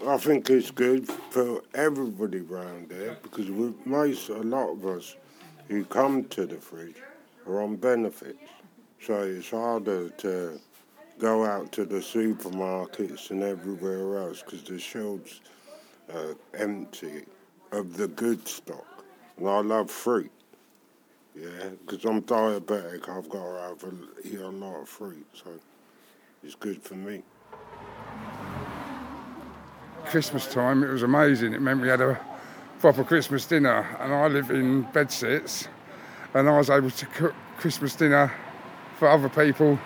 I 0.05 0.17
think 0.17 0.50
it's 0.50 0.70
good 0.70 1.08
for 1.08 1.62
everybody 1.74 2.41
round 2.41 2.89
there 2.89 3.17
because 3.24 3.50
we, 3.50 3.74
most, 3.86 4.29
a 4.29 4.34
lot 4.34 4.70
of 4.70 4.86
us 4.86 5.15
who 5.70 5.86
come 5.86 6.25
to 6.25 6.46
the 6.46 6.58
fridge 6.58 6.98
are 7.48 7.62
on 7.62 7.77
benefits. 7.77 8.38
So 9.05 9.21
it's 9.21 9.51
harder 9.51 10.09
to 10.09 10.59
go 11.19 11.45
out 11.45 11.71
to 11.74 11.85
the 11.85 11.97
supermarkets 11.97 13.29
and 13.29 13.43
everywhere 13.43 14.17
else 14.17 14.41
because 14.41 14.63
the 14.63 14.79
shelves 14.79 15.41
are 16.12 16.35
empty 16.55 17.25
of 17.71 17.97
the 17.97 18.07
good 18.07 18.47
stock. 18.47 19.05
And 19.38 19.47
I 19.47 19.59
love 19.59 19.91
fruit. 19.91 20.31
Yeah, 21.35 21.50
because 21.85 22.03
I'm 22.03 22.24
diabetic, 22.24 23.07
I've 23.07 23.29
got 23.29 23.43
to 23.43 23.62
have 23.62 23.83
a, 23.83 24.27
eat 24.27 24.39
a 24.39 24.50
lot 24.50 24.81
of 24.81 24.89
fruit, 24.89 25.27
so 25.33 25.51
it's 26.43 26.55
good 26.55 26.81
for 26.81 26.95
me. 26.95 27.21
Christmas 30.05 30.47
time, 30.47 30.83
it 30.83 30.88
was 30.88 31.03
amazing. 31.03 31.53
It 31.53 31.62
meant 31.62 31.79
we 31.79 31.89
had 31.89 32.01
a 32.01 32.19
proper 32.79 33.03
Christmas 33.03 33.45
dinner, 33.45 33.85
and 34.00 34.12
I 34.12 34.27
live 34.27 34.50
in 34.50 34.85
Bedsits, 34.85 35.67
and 36.33 36.50
I 36.50 36.57
was 36.57 36.71
able 36.71 36.89
to 36.89 37.05
cook 37.07 37.35
Christmas 37.57 37.95
dinner 37.95 38.33
for 38.98 39.08
other 39.08 39.30
people 39.30 39.80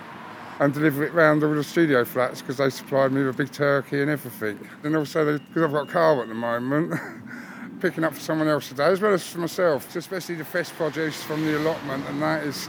and 0.60 0.74
deliver 0.74 1.04
it 1.04 1.14
round 1.14 1.42
all 1.42 1.54
the 1.54 1.64
studio 1.64 2.04
flats 2.04 2.42
because 2.42 2.58
they 2.58 2.68
supplied 2.68 3.12
me 3.12 3.24
with 3.24 3.34
a 3.34 3.38
big 3.38 3.50
turkey 3.50 4.02
and 4.02 4.10
everything. 4.10 4.58
And 4.84 4.94
also, 4.94 5.38
because 5.38 5.62
I've 5.62 5.72
got 5.72 5.88
a 5.88 5.92
car 5.92 6.22
at 6.22 6.28
the 6.28 6.34
moment, 6.34 6.94
picking 7.80 8.04
up 8.04 8.12
for 8.12 8.20
someone 8.20 8.46
else 8.46 8.68
today 8.68 8.84
as 8.84 9.00
well 9.00 9.14
as 9.14 9.26
for 9.26 9.38
myself, 9.38 9.96
especially 9.96 10.34
the 10.34 10.44
fresh 10.44 10.68
produce 10.70 11.22
from 11.22 11.44
the 11.44 11.58
allotment, 11.58 12.06
and 12.08 12.20
that 12.20 12.44
is 12.44 12.68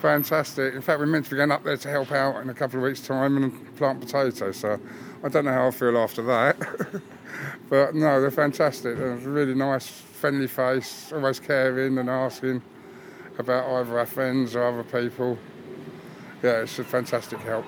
fantastic. 0.00 0.74
In 0.74 0.82
fact, 0.82 1.00
we're 1.00 1.06
meant 1.06 1.24
to 1.24 1.32
be 1.32 1.36
going 1.36 1.50
up 1.50 1.64
there 1.64 1.76
to 1.76 1.90
help 1.90 2.12
out 2.12 2.40
in 2.42 2.48
a 2.48 2.54
couple 2.54 2.78
of 2.78 2.84
weeks' 2.84 3.00
time 3.00 3.36
and 3.36 3.76
plant 3.76 4.00
potatoes. 4.00 4.58
So 4.58 4.78
I 5.24 5.28
don't 5.28 5.44
know 5.46 5.52
how 5.52 5.66
I 5.66 5.70
feel 5.72 5.98
after 5.98 6.22
that. 6.22 6.56
but 7.68 7.94
no, 7.96 8.20
they're 8.20 8.30
fantastic. 8.30 8.96
They're 8.96 9.16
really 9.16 9.54
nice, 9.54 9.88
friendly 9.88 10.46
face, 10.46 11.12
always 11.12 11.40
caring 11.40 11.98
and 11.98 12.08
asking 12.08 12.62
about 13.38 13.68
either 13.68 13.98
our 13.98 14.06
friends 14.06 14.54
or 14.54 14.62
other 14.62 14.84
people. 14.84 15.38
Yeah, 16.42 16.62
it's 16.62 16.78
a 16.78 16.84
fantastic 16.84 17.40
help. 17.40 17.64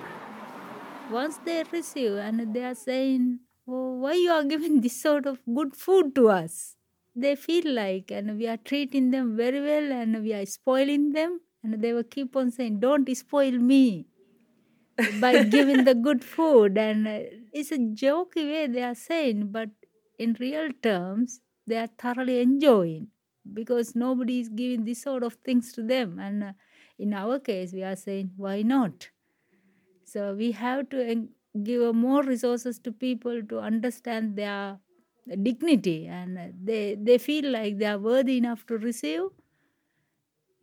Once 1.11 1.37
they 1.43 1.63
receive 1.71 2.13
and 2.13 2.53
they 2.53 2.63
are 2.63 2.75
saying, 2.75 3.39
oh, 3.67 3.95
why 3.95 4.13
you 4.13 4.31
are 4.31 4.43
giving 4.43 4.81
this 4.85 5.01
sort 5.01 5.25
of 5.25 5.39
good 5.53 5.75
food 5.75 6.13
to 6.15 6.29
us? 6.29 6.75
They 7.15 7.35
feel 7.35 7.73
like 7.73 8.11
and 8.11 8.37
we 8.37 8.47
are 8.47 8.57
treating 8.57 9.11
them 9.11 9.35
very 9.35 9.59
well 9.59 9.91
and 9.91 10.21
we 10.23 10.33
are 10.33 10.45
spoiling 10.45 11.11
them 11.13 11.41
and 11.63 11.81
they 11.81 11.93
will 11.93 12.03
keep 12.03 12.35
on 12.35 12.51
saying, 12.51 12.79
don't 12.79 13.09
spoil 13.17 13.51
me 13.51 14.05
by 15.19 15.43
giving 15.43 15.83
the 15.83 15.95
good 15.95 16.23
food. 16.23 16.77
And 16.77 17.07
uh, 17.07 17.19
it's 17.51 17.71
a 17.71 17.77
jokey 17.77 18.45
way 18.51 18.67
they 18.67 18.83
are 18.83 18.95
saying, 18.95 19.51
but 19.51 19.69
in 20.17 20.37
real 20.39 20.69
terms, 20.83 21.41
they 21.65 21.77
are 21.77 21.87
thoroughly 21.87 22.39
enjoying 22.39 23.07
because 23.53 23.95
nobody 23.95 24.39
is 24.39 24.49
giving 24.49 24.85
this 24.85 25.01
sort 25.01 25.23
of 25.23 25.33
things 25.45 25.73
to 25.73 25.81
them. 25.81 26.19
And 26.19 26.43
uh, 26.43 26.51
in 26.99 27.13
our 27.13 27.39
case, 27.39 27.71
we 27.73 27.83
are 27.83 27.95
saying, 27.95 28.31
why 28.35 28.61
not? 28.61 29.09
So 30.03 30.33
we 30.33 30.51
have 30.51 30.89
to 30.89 31.27
give 31.63 31.95
more 31.95 32.23
resources 32.23 32.77
to 32.79 32.91
people 32.91 33.41
to 33.43 33.59
understand 33.59 34.35
their 34.35 34.77
dignity 35.43 36.07
and 36.07 36.53
they, 36.63 36.95
they 36.95 37.17
feel 37.17 37.51
like 37.51 37.77
they 37.77 37.85
are 37.85 37.97
worthy 37.97 38.37
enough 38.37 38.65
to 38.67 38.77
receive. 38.77 39.21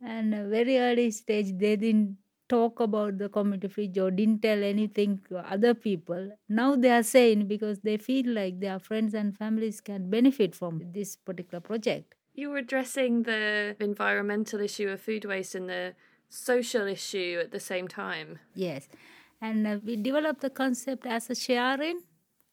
And 0.01 0.33
very 0.49 0.77
early 0.77 1.09
stage, 1.11 1.57
they 1.57 1.75
didn't 1.75 2.17
talk 2.49 2.79
about 2.79 3.17
the 3.17 3.29
community 3.29 3.67
fridge 3.67 3.97
or 3.97 4.11
didn't 4.11 4.41
tell 4.41 4.63
anything 4.63 5.19
to 5.29 5.37
other 5.51 5.73
people. 5.73 6.31
Now 6.47 6.75
they 6.75 6.91
are 6.91 7.03
saying 7.03 7.47
because 7.47 7.79
they 7.79 7.97
feel 7.97 8.31
like 8.31 8.59
their 8.59 8.79
friends 8.79 9.13
and 9.13 9.35
families 9.35 9.81
can 9.81 10.09
benefit 10.09 10.55
from 10.55 10.81
this 10.93 11.15
particular 11.15 11.59
project. 11.59 12.13
You 12.35 12.51
were 12.51 12.57
addressing 12.57 13.23
the 13.23 13.75
environmental 13.79 14.59
issue 14.59 14.89
of 14.89 15.01
food 15.01 15.25
waste 15.25 15.55
and 15.55 15.67
the 15.67 15.95
social 16.29 16.87
issue 16.87 17.39
at 17.41 17.51
the 17.51 17.59
same 17.59 17.87
time. 17.87 18.39
Yes. 18.53 18.87
And 19.41 19.67
uh, 19.67 19.77
we 19.85 19.95
developed 19.95 20.41
the 20.41 20.49
concept 20.49 21.05
as 21.05 21.29
a 21.29 21.35
sharing 21.35 22.01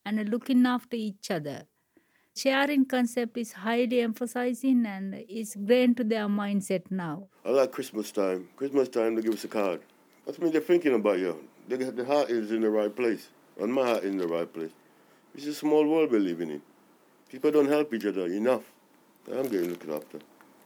and 0.04 0.20
a 0.20 0.24
looking 0.24 0.66
after 0.66 0.96
each 0.96 1.30
other. 1.30 1.64
Sharing 2.36 2.84
concept 2.84 3.38
is 3.38 3.52
highly 3.52 4.00
emphasizing 4.00 4.84
and 4.86 5.24
is 5.28 5.56
grained 5.66 5.96
to 5.98 6.04
their 6.04 6.26
mindset 6.26 6.90
now. 6.90 7.28
I 7.44 7.50
like 7.50 7.70
Christmas 7.70 8.10
time. 8.10 8.48
Christmas 8.56 8.88
time, 8.88 9.14
they 9.14 9.22
give 9.22 9.34
us 9.34 9.44
a 9.44 9.48
card. 9.48 9.80
That's 10.26 10.38
mean 10.38 10.50
they're 10.50 10.60
thinking 10.60 10.94
about 10.94 11.18
you. 11.20 11.38
They, 11.68 11.76
the 11.76 12.04
heart 12.04 12.30
is 12.30 12.50
in 12.50 12.60
the 12.60 12.70
right 12.70 12.94
place, 12.94 13.28
and 13.60 13.72
my 13.72 13.86
heart 13.86 14.04
is 14.04 14.10
in 14.10 14.18
the 14.18 14.26
right 14.26 14.52
place. 14.52 14.72
It's 15.34 15.46
a 15.46 15.54
small 15.54 15.86
world 15.86 16.10
we're 16.10 16.18
living 16.18 16.50
in. 16.50 16.62
People 17.28 17.50
don't 17.50 17.68
help 17.68 17.94
each 17.94 18.04
other 18.04 18.26
enough. 18.26 18.62
I'm 19.30 19.48
getting 19.48 19.70
looked 19.70 19.88
after. 19.88 20.18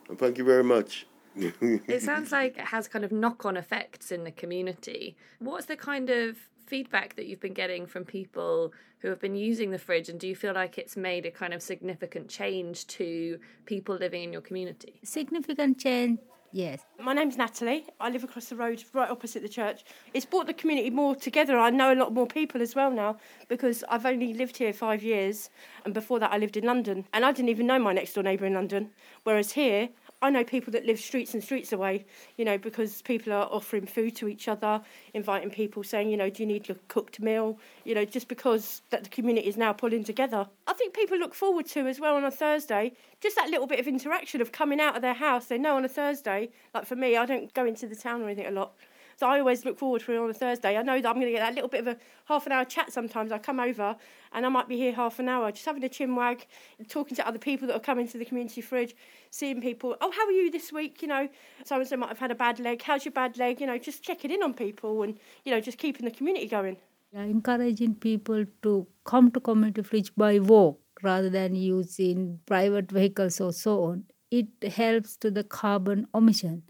And 0.09 0.19
thank 0.19 0.39
you 0.39 0.45
very 0.45 0.65
much. 0.65 1.07
It 1.39 2.03
sounds 2.03 2.33
like 2.33 2.59
it 2.59 2.67
has 2.67 2.89
kind 2.89 3.05
of 3.05 3.13
knock 3.13 3.45
on 3.45 3.57
effects 3.57 4.11
in 4.13 4.25
the 4.25 4.31
community. 4.31 5.17
What's 5.39 5.67
the 5.67 5.77
kind 5.77 6.11
of 6.11 6.37
feedback 6.67 7.17
that 7.17 7.27
you've 7.27 7.41
been 7.41 7.55
getting 7.55 7.87
from 7.87 8.05
people 8.05 8.73
who 9.01 9.09
have 9.09 9.21
been 9.21 9.37
using 9.37 9.71
the 9.71 9.79
fridge, 9.79 10.09
and 10.09 10.19
do 10.19 10.27
you 10.27 10.37
feel 10.37 10.55
like 10.55 10.77
it's 10.77 10.97
made 10.97 11.25
a 11.25 11.31
kind 11.31 11.55
of 11.55 11.63
significant 11.63 12.29
change 12.29 12.87
to 12.89 13.39
people 13.65 13.97
living 13.97 14.25
in 14.25 14.33
your 14.33 14.43
community? 14.43 15.01
Significant 15.05 15.79
change, 15.79 16.19
yes. 16.53 16.81
My 17.01 17.13
name's 17.13 17.37
Natalie. 17.37 17.87
I 18.01 18.11
live 18.11 18.25
across 18.25 18.47
the 18.47 18.57
road, 18.57 18.83
right 18.93 19.09
opposite 19.09 19.43
the 19.43 19.49
church. 19.49 19.85
It's 20.15 20.27
brought 20.27 20.47
the 20.47 20.55
community 20.55 20.91
more 20.91 21.15
together. 21.15 21.59
I 21.59 21.71
know 21.71 21.93
a 21.93 21.95
lot 21.95 22.13
more 22.13 22.27
people 22.27 22.61
as 22.61 22.75
well 22.75 22.91
now 22.91 23.19
because 23.49 23.85
I've 23.89 24.05
only 24.05 24.35
lived 24.35 24.57
here 24.57 24.73
five 24.73 25.03
years, 25.03 25.49
and 25.85 25.95
before 25.95 26.19
that, 26.19 26.33
I 26.33 26.39
lived 26.39 26.57
in 26.57 26.65
London. 26.65 27.07
And 27.13 27.25
I 27.25 27.33
didn't 27.33 27.51
even 27.51 27.67
know 27.67 27.79
my 27.79 27.93
next 27.93 28.15
door 28.15 28.25
neighbour 28.25 28.47
in 28.47 28.55
London. 28.55 28.91
Whereas 29.23 29.53
here, 29.53 29.91
I 30.21 30.31
know 30.31 30.43
people 30.43 30.73
that 30.73 30.85
live 30.85 30.99
streets 30.99 31.35
and 31.35 31.43
streets 31.43 31.73
away, 31.73 32.05
you 32.37 32.45
know, 32.45 32.59
because 32.59 33.03
people 33.03 33.33
are 33.33 33.49
offering 33.53 33.87
food 33.87 34.17
to 34.17 34.27
each 34.27 34.49
other, 34.49 34.81
inviting 35.15 35.51
people, 35.51 35.85
saying, 35.85 36.11
you 36.11 36.17
know, 36.17 36.29
do 36.29 36.43
you 36.43 36.47
need 36.47 36.69
a 36.71 36.75
cooked 36.89 37.21
meal? 37.21 37.59
You 37.85 37.95
know, 37.95 38.05
just 38.05 38.27
because 38.27 38.83
that 38.91 39.05
the 39.05 39.11
community 39.11 39.47
is 39.47 39.57
now 39.57 39.73
pulling 39.73 40.03
together. 40.03 40.49
I 40.67 40.73
think 40.73 40.93
people 40.93 41.19
look 41.19 41.35
forward 41.35 41.67
to 41.67 41.87
as 41.87 42.01
well 42.01 42.17
on 42.17 42.25
a 42.25 42.33
Thursday, 42.33 42.93
just 43.21 43.37
that 43.37 43.49
little 43.49 43.69
bit 43.69 43.79
of 43.79 43.87
interaction 43.87 44.41
of 44.41 44.51
coming 44.51 44.81
out 44.81 44.97
of 44.97 45.03
their 45.03 45.15
house. 45.15 45.47
They 45.47 45.59
know 45.59 45.77
on 45.77 45.85
a 45.85 45.89
Thursday, 45.89 46.51
like 46.75 46.87
for 46.87 46.97
me, 46.97 47.17
I 47.17 47.25
don't 47.25 47.55
go 47.55 47.65
into 47.65 47.87
the 47.87 47.97
town 47.97 48.23
or 48.23 48.25
anything 48.25 48.47
a 48.47 48.51
lot. 48.51 48.73
So 49.19 49.27
I 49.27 49.41
always 49.41 49.65
look 49.65 49.77
forward 49.77 50.01
to 50.03 50.13
it 50.13 50.17
on 50.17 50.31
a 50.31 50.33
Thursday. 50.33 50.77
I 50.77 50.83
know 50.83 51.01
that 51.01 51.09
I'm 51.09 51.17
going 51.17 51.27
to 51.27 51.33
get 51.33 51.41
that 51.41 51.53
little 51.53 51.69
bit 51.69 51.81
of 51.81 51.89
a 51.89 51.97
half 52.27 52.47
an 52.47 52.53
hour 52.53 52.65
chat 52.65 52.93
sometimes. 52.93 53.33
I 53.33 53.39
come 53.39 53.59
over 53.59 53.97
and 54.33 54.47
I 54.47 54.49
might 54.49 54.69
be 54.69 54.77
here 54.77 54.93
half 54.93 55.19
an 55.19 55.29
hour, 55.29 55.51
just 55.51 55.67
having 55.67 55.83
a 55.83 55.89
chinwag, 55.89 56.43
talking 56.89 57.17
to 57.17 57.27
other 57.27 57.41
people 57.41 57.67
that 57.67 57.75
are 57.75 57.81
coming 57.81 58.07
to 58.07 58.17
the 58.17 58.25
community 58.25 58.61
fridge, 58.61 58.95
seeing 59.31 59.61
people, 59.61 59.97
oh, 60.01 60.13
how 60.13 60.25
are 60.25 60.31
you 60.31 60.53
this 60.53 60.73
week? 60.73 61.03
You 61.03 61.09
know, 61.09 61.29
so 61.65 61.81
and 61.81 61.89
so 61.89 61.97
might 61.97 62.11
have 62.11 62.21
had 62.21 62.31
a 62.31 62.37
bad 62.37 62.61
leg. 62.61 62.81
How's 62.81 63.05
your 63.05 63.11
bad 63.11 63.37
leg? 63.39 63.61
You 63.61 63.67
know, 63.67 63.77
just 63.77 64.05
checking 64.05 64.31
in 64.31 64.41
on 64.41 64.55
people 64.55 65.03
and, 65.03 65.19
you 65.45 65.51
know, 65.51 65.61
just 65.61 65.79
keeping 65.79 66.05
the 66.05 66.13
community 66.13 66.47
going. 66.47 66.77
Are 67.17 67.25
encouraging 67.25 67.97
people 67.97 68.45
to 68.63 68.87
come 69.03 69.33
to 69.33 69.41
community 69.41 69.83
fridge 69.83 70.15
by 70.15 70.39
walk 70.39 70.81
rather 71.03 71.29
than 71.29 71.57
using 71.57 72.39
private 72.47 72.93
vehicles 72.93 73.41
or 73.41 73.53
so 73.53 73.83
on. 73.83 74.05
It 74.31 74.49
helps 74.63 75.17
to 75.17 75.33
the 75.33 75.43
carbon 75.43 76.07
emission. 76.15 76.63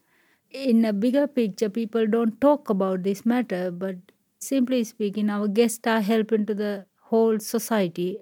In 0.52 0.84
a 0.84 0.92
bigger 0.92 1.26
picture, 1.26 1.70
people 1.70 2.06
don't 2.06 2.38
talk 2.38 2.68
about 2.68 3.02
this 3.02 3.24
matter, 3.24 3.70
but 3.70 3.96
simply 4.38 4.84
speaking, 4.84 5.30
our 5.30 5.48
guests 5.48 5.86
are 5.86 6.02
helping 6.02 6.44
to 6.44 6.54
the 6.54 6.84
whole 7.04 7.38
society. 7.38 8.18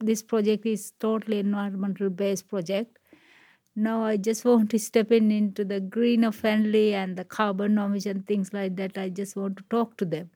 This 0.00 0.22
project 0.22 0.64
is 0.64 0.92
totally 0.98 1.38
environmental 1.40 2.08
based 2.10 2.48
project 2.48 2.98
Now 3.76 4.04
I 4.04 4.16
just 4.18 4.44
want 4.44 4.70
to 4.72 4.78
step 4.78 5.12
in 5.12 5.30
into 5.32 5.64
the 5.64 5.80
greener 5.80 6.32
friendly 6.32 6.94
and 6.94 7.16
the 7.18 7.24
carbon 7.24 7.78
emission 7.78 8.22
things 8.24 8.52
like 8.52 8.76
that. 8.76 8.98
I 8.98 9.10
just 9.10 9.36
want 9.36 9.58
to 9.58 9.64
talk 9.70 9.96
to 9.98 10.04
them. 10.06 10.30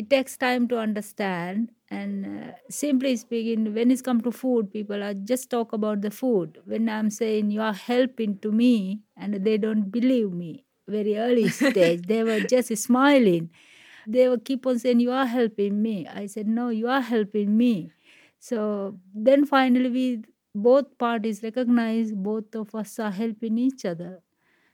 It 0.00 0.08
takes 0.08 0.36
time 0.36 0.66
to 0.68 0.78
understand, 0.78 1.70
and 1.90 2.26
uh, 2.26 2.52
simply 2.70 3.16
speaking, 3.16 3.74
when 3.74 3.90
it's 3.90 4.00
come 4.02 4.20
to 4.22 4.32
food, 4.32 4.72
people 4.72 5.02
are 5.02 5.14
just 5.14 5.50
talk 5.50 5.72
about 5.72 6.00
the 6.00 6.10
food. 6.10 6.58
When 6.64 6.88
I'm 6.88 7.10
saying 7.10 7.50
you 7.50 7.60
are 7.60 7.74
helping 7.74 8.38
to 8.38 8.50
me, 8.52 9.00
and 9.16 9.34
they 9.48 9.58
don't 9.58 9.90
believe 9.98 10.32
me, 10.32 10.64
very 10.88 11.16
early 11.18 11.48
stage, 11.50 12.02
they 12.06 12.22
were 12.24 12.40
just 12.54 12.74
smiling. 12.78 13.50
They 14.06 14.28
will 14.28 14.38
keep 14.38 14.66
on 14.66 14.78
saying 14.78 15.00
you 15.00 15.12
are 15.12 15.26
helping 15.26 15.82
me. 15.82 16.06
I 16.06 16.26
said 16.26 16.48
no, 16.48 16.68
you 16.70 16.88
are 16.88 17.00
helping 17.02 17.56
me. 17.56 17.92
So 18.38 18.98
then 19.14 19.44
finally, 19.44 19.90
we 19.90 20.22
both 20.54 20.96
parties 20.98 21.42
recognize 21.42 22.12
both 22.12 22.54
of 22.56 22.74
us 22.74 22.98
are 22.98 23.10
helping 23.10 23.58
each 23.58 23.84
other 23.84 24.22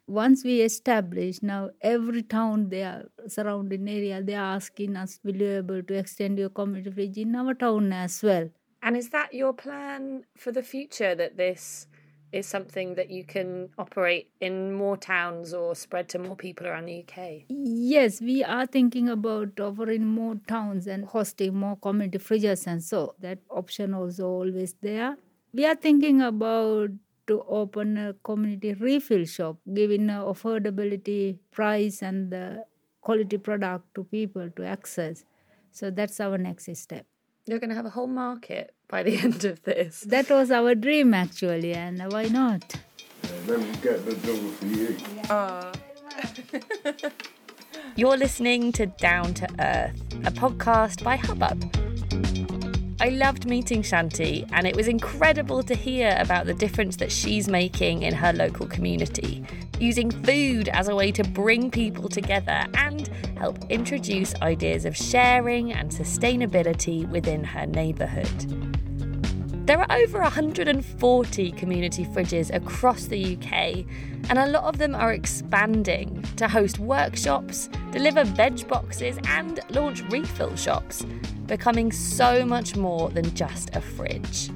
once 0.07 0.45
we 0.45 0.61
establish 0.61 1.43
now 1.43 1.71
every 1.81 2.23
town 2.23 2.69
they 2.69 2.83
are 2.83 3.05
surrounding 3.27 3.89
area 3.89 4.23
they 4.23 4.35
are 4.35 4.55
asking 4.55 4.97
us 4.97 5.19
will 5.25 5.35
you 5.35 5.59
able 5.59 5.83
to 5.83 5.95
extend 5.95 6.39
your 6.39 6.49
community 6.49 6.91
fridge 6.91 7.19
in 7.19 7.35
our 7.35 7.55
town 7.55 7.93
as 7.93 8.23
well? 8.23 8.49
And 8.83 8.97
is 8.97 9.11
that 9.11 9.35
your 9.35 9.53
plan 9.53 10.25
for 10.37 10.53
the 10.53 10.63
future 10.63 11.15
that 11.17 11.37
this 11.37 11.89
is 12.33 12.47
something 12.47 12.95
that 12.95 13.11
you 13.11 13.25
can 13.25 13.71
operate 13.79 14.31
in 14.41 14.73
more 14.73 14.97
towns 14.97 15.55
or 15.55 15.75
spread 15.75 16.09
to 16.11 16.19
more 16.19 16.37
people 16.37 16.67
around 16.67 16.87
the 16.87 17.05
UK? 17.05 17.45
yes 17.49 18.21
we 18.21 18.45
are 18.45 18.67
thinking 18.67 19.09
about 19.09 19.59
offering 19.59 20.07
more 20.07 20.37
towns 20.47 20.87
and 20.87 21.05
hosting 21.05 21.55
more 21.55 21.77
community 21.77 22.19
fridges 22.19 22.67
and 22.67 22.83
so. 22.83 23.15
That 23.21 23.39
option 23.51 23.95
also 23.95 24.29
always 24.29 24.75
there. 24.83 25.17
We 25.53 25.65
are 25.65 25.75
thinking 25.75 26.21
about 26.21 26.91
to 27.27 27.43
open 27.49 27.97
a 27.99 28.15
community 28.25 28.73
refill 28.75 29.25
shop 29.25 29.57
giving 29.75 30.09
a 30.11 30.21
affordability 30.33 31.39
price 31.51 32.03
and 32.03 32.31
the 32.31 32.65
quality 33.01 33.39
product 33.39 33.85
to 33.95 34.05
people 34.05 34.49
to 34.57 34.65
access 34.65 35.25
so 35.71 35.91
that's 35.91 36.21
our 36.21 36.39
next 36.39 36.69
step 36.77 37.07
You're 37.47 37.59
going 37.61 37.71
to 37.71 37.77
have 37.77 37.87
a 37.87 37.91
whole 37.91 38.07
market 38.09 38.75
by 38.89 39.03
the 39.03 39.17
end 39.27 39.45
of 39.45 39.63
this. 39.65 40.01
that 40.01 40.29
was 40.31 40.51
our 40.51 40.75
dream 40.75 41.15
actually 41.15 41.75
and 41.75 42.03
why 42.13 42.25
not 42.29 42.75
Let 43.47 43.61
me 43.61 43.73
get 43.83 44.05
the 44.05 44.15
door 44.27 44.37
for 44.59 44.67
you. 44.67 44.97
You're 47.97 48.17
listening 48.17 48.73
to 48.73 48.87
Down 48.87 49.33
to 49.35 49.49
Earth, 49.59 50.01
a 50.25 50.31
podcast 50.31 51.03
by 51.03 51.17
Hubbub. 51.17 51.86
I 52.99 53.11
loved 53.11 53.45
meeting 53.45 53.83
Shanti, 53.83 54.49
and 54.53 54.67
it 54.67 54.75
was 54.75 54.89
incredible 54.89 55.63
to 55.65 55.75
hear 55.75 56.17
about 56.19 56.47
the 56.47 56.55
difference 56.55 56.97
that 56.97 57.13
she's 57.13 57.47
making 57.47 58.03
in 58.03 58.15
her 58.15 58.33
local 58.33 58.67
community, 58.67 59.45
using 59.79 60.11
food 60.11 60.69
as 60.69 60.89
a 60.89 60.95
way 60.95 61.13
to 61.13 61.23
bring 61.23 61.71
people 61.71 62.09
together 62.09 62.67
and 62.73 63.09
help 63.37 63.59
introduce 63.71 64.35
ideas 64.37 64.87
of 64.87 64.97
sharing 64.97 65.75
and 65.75 65.91
sustainability 65.91 67.07
within 67.11 67.45
her 67.45 67.67
neighbourhood. 67.67 68.67
There 69.67 69.79
are 69.79 69.99
over 69.99 70.21
140 70.21 71.53
community 71.53 72.07
fridges 72.07 72.55
across 72.55 73.07
the 73.07 73.37
UK, 73.37 73.85
and 74.31 74.39
a 74.39 74.47
lot 74.47 74.65
of 74.65 74.79
them 74.79 74.95
are 74.95 75.13
expanding 75.13 76.23
to 76.37 76.49
host 76.49 76.79
workshops, 76.79 77.69
deliver 77.91 78.25
veg 78.25 78.67
boxes, 78.69 79.19
and 79.27 79.61
launch 79.71 80.03
refill 80.05 80.57
shops, 80.57 81.05
becoming 81.47 81.93
so 81.93 82.45
much 82.45 82.77
more 82.77 83.09
than 83.11 83.33
just 83.35 83.75
a 83.75 83.81
fridge. 83.81 84.51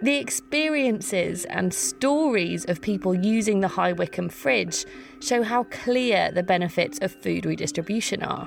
The 0.00 0.16
experiences 0.16 1.44
and 1.46 1.74
stories 1.74 2.64
of 2.66 2.80
people 2.80 3.14
using 3.14 3.60
the 3.60 3.68
High 3.68 3.92
Wycombe 3.92 4.28
fridge 4.28 4.84
show 5.20 5.42
how 5.42 5.64
clear 5.64 6.30
the 6.30 6.44
benefits 6.44 7.00
of 7.02 7.10
food 7.10 7.44
redistribution 7.44 8.22
are. 8.22 8.46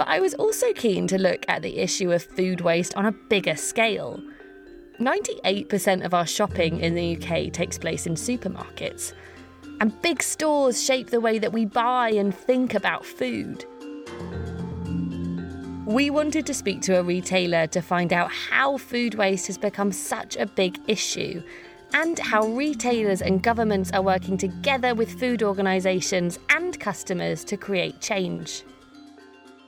But 0.00 0.08
I 0.08 0.18
was 0.18 0.32
also 0.32 0.72
keen 0.72 1.06
to 1.08 1.18
look 1.18 1.44
at 1.46 1.60
the 1.60 1.76
issue 1.76 2.10
of 2.10 2.22
food 2.22 2.62
waste 2.62 2.94
on 2.94 3.04
a 3.04 3.12
bigger 3.12 3.54
scale. 3.54 4.18
98% 4.98 6.06
of 6.06 6.14
our 6.14 6.26
shopping 6.26 6.80
in 6.80 6.94
the 6.94 7.16
UK 7.18 7.52
takes 7.52 7.76
place 7.76 8.06
in 8.06 8.14
supermarkets, 8.14 9.12
and 9.78 10.00
big 10.00 10.22
stores 10.22 10.82
shape 10.82 11.10
the 11.10 11.20
way 11.20 11.38
that 11.38 11.52
we 11.52 11.66
buy 11.66 12.08
and 12.12 12.34
think 12.34 12.72
about 12.72 13.04
food. 13.04 13.66
We 15.84 16.08
wanted 16.08 16.46
to 16.46 16.54
speak 16.54 16.80
to 16.82 16.98
a 16.98 17.02
retailer 17.02 17.66
to 17.66 17.82
find 17.82 18.14
out 18.14 18.32
how 18.32 18.78
food 18.78 19.16
waste 19.16 19.48
has 19.48 19.58
become 19.58 19.92
such 19.92 20.34
a 20.34 20.46
big 20.46 20.78
issue 20.86 21.42
and 21.92 22.18
how 22.18 22.46
retailers 22.46 23.20
and 23.20 23.42
governments 23.42 23.92
are 23.92 24.00
working 24.00 24.38
together 24.38 24.94
with 24.94 25.20
food 25.20 25.42
organisations 25.42 26.38
and 26.48 26.80
customers 26.80 27.44
to 27.44 27.58
create 27.58 28.00
change. 28.00 28.64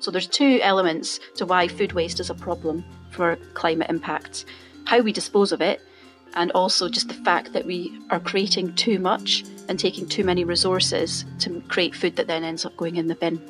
So 0.03 0.11
there's 0.11 0.27
two 0.27 0.59
elements 0.65 1.21
to 1.37 1.47
why 1.47 1.69
food 1.69 1.93
waste 1.93 2.19
is 2.19 2.29
a 2.29 2.35
problem 2.35 2.85
for 3.11 3.37
climate 3.55 3.89
impacts. 3.89 4.45
How 4.85 4.99
we 4.99 5.13
dispose 5.13 5.53
of 5.53 5.61
it 5.61 5.81
and 6.35 6.51
also 6.57 6.89
just 6.89 7.07
the 7.07 7.15
fact 7.15 7.53
that 7.53 7.67
we 7.67 7.97
are 8.11 8.19
creating 8.19 8.75
too 8.75 8.99
much 8.99 9.45
and 9.69 9.79
taking 9.79 10.09
too 10.09 10.25
many 10.25 10.43
resources 10.43 11.25
to 11.39 11.61
create 11.69 11.95
food 11.95 12.17
that 12.17 12.27
then 12.27 12.43
ends 12.43 12.67
up 12.67 12.77
going 12.77 12.97
in 12.97 13.07
the 13.07 13.15
bin. 13.15 13.41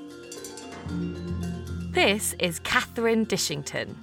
This 1.93 2.35
is 2.39 2.59
Catherine 2.59 3.25
Dishington. 3.25 3.95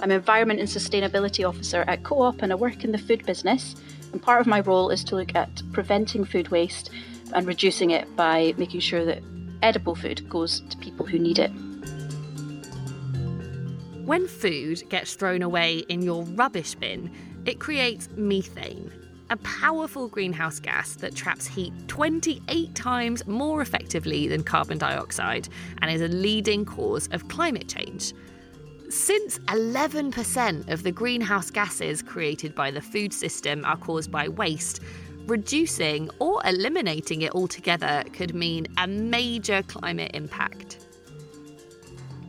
I'm 0.00 0.10
Environment 0.10 0.60
and 0.60 0.68
Sustainability 0.68 1.46
Officer 1.46 1.84
at 1.88 2.04
Co 2.04 2.22
op 2.22 2.40
and 2.40 2.52
I 2.52 2.54
work 2.54 2.84
in 2.84 2.92
the 2.92 2.96
food 2.96 3.26
business. 3.26 3.76
And 4.14 4.22
part 4.22 4.40
of 4.40 4.46
my 4.46 4.60
role 4.60 4.88
is 4.88 5.04
to 5.04 5.16
look 5.16 5.34
at 5.34 5.62
preventing 5.74 6.24
food 6.24 6.48
waste 6.48 6.88
and 7.34 7.46
reducing 7.46 7.90
it 7.90 8.16
by 8.16 8.54
making 8.56 8.80
sure 8.80 9.04
that 9.04 9.22
edible 9.60 9.94
food 9.94 10.26
goes 10.30 10.60
to 10.70 10.78
people 10.78 11.04
who 11.04 11.18
need 11.18 11.38
it. 11.38 11.52
When 14.08 14.26
food 14.26 14.88
gets 14.88 15.12
thrown 15.12 15.42
away 15.42 15.80
in 15.90 16.00
your 16.00 16.22
rubbish 16.24 16.74
bin, 16.74 17.10
it 17.44 17.60
creates 17.60 18.08
methane, 18.16 18.90
a 19.28 19.36
powerful 19.36 20.08
greenhouse 20.08 20.60
gas 20.60 20.94
that 20.94 21.14
traps 21.14 21.46
heat 21.46 21.74
28 21.88 22.74
times 22.74 23.26
more 23.26 23.60
effectively 23.60 24.26
than 24.26 24.44
carbon 24.44 24.78
dioxide 24.78 25.50
and 25.82 25.90
is 25.90 26.00
a 26.00 26.08
leading 26.08 26.64
cause 26.64 27.10
of 27.12 27.28
climate 27.28 27.68
change. 27.68 28.14
Since 28.88 29.40
11% 29.40 30.72
of 30.72 30.84
the 30.84 30.90
greenhouse 30.90 31.50
gases 31.50 32.00
created 32.00 32.54
by 32.54 32.70
the 32.70 32.80
food 32.80 33.12
system 33.12 33.62
are 33.66 33.76
caused 33.76 34.10
by 34.10 34.26
waste, 34.26 34.80
reducing 35.26 36.08
or 36.18 36.40
eliminating 36.46 37.20
it 37.20 37.34
altogether 37.34 38.04
could 38.14 38.34
mean 38.34 38.68
a 38.78 38.86
major 38.86 39.62
climate 39.64 40.12
impact. 40.14 40.87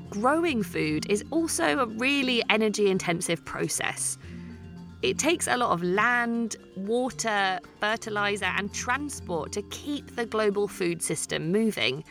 Growing 0.10 0.64
food 0.64 1.06
is 1.10 1.24
also 1.30 1.80
a 1.80 1.86
really 1.86 2.42
energy 2.50 2.90
intensive 2.90 3.46
process. 3.46 4.18
It 5.04 5.20
takes 5.20 5.48
a 5.48 5.56
lot 5.56 5.72
of 5.72 5.84
land, 5.84 6.56
water, 6.76 7.60
fertiliser, 7.80 8.46
and 8.46 8.74
transport 8.74 9.52
to 9.54 9.62
keep 9.64 10.16
the 10.16 10.26
global 10.26 10.68
food 10.68 11.04
system 11.04 11.52
moving, 11.52 12.04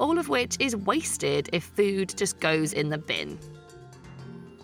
all 0.00 0.18
of 0.18 0.30
which 0.30 0.56
is 0.60 0.74
wasted 0.74 1.50
if 1.52 1.64
food 1.64 2.14
just 2.16 2.40
goes 2.40 2.72
in 2.72 2.88
the 2.88 2.98
bin. 2.98 3.38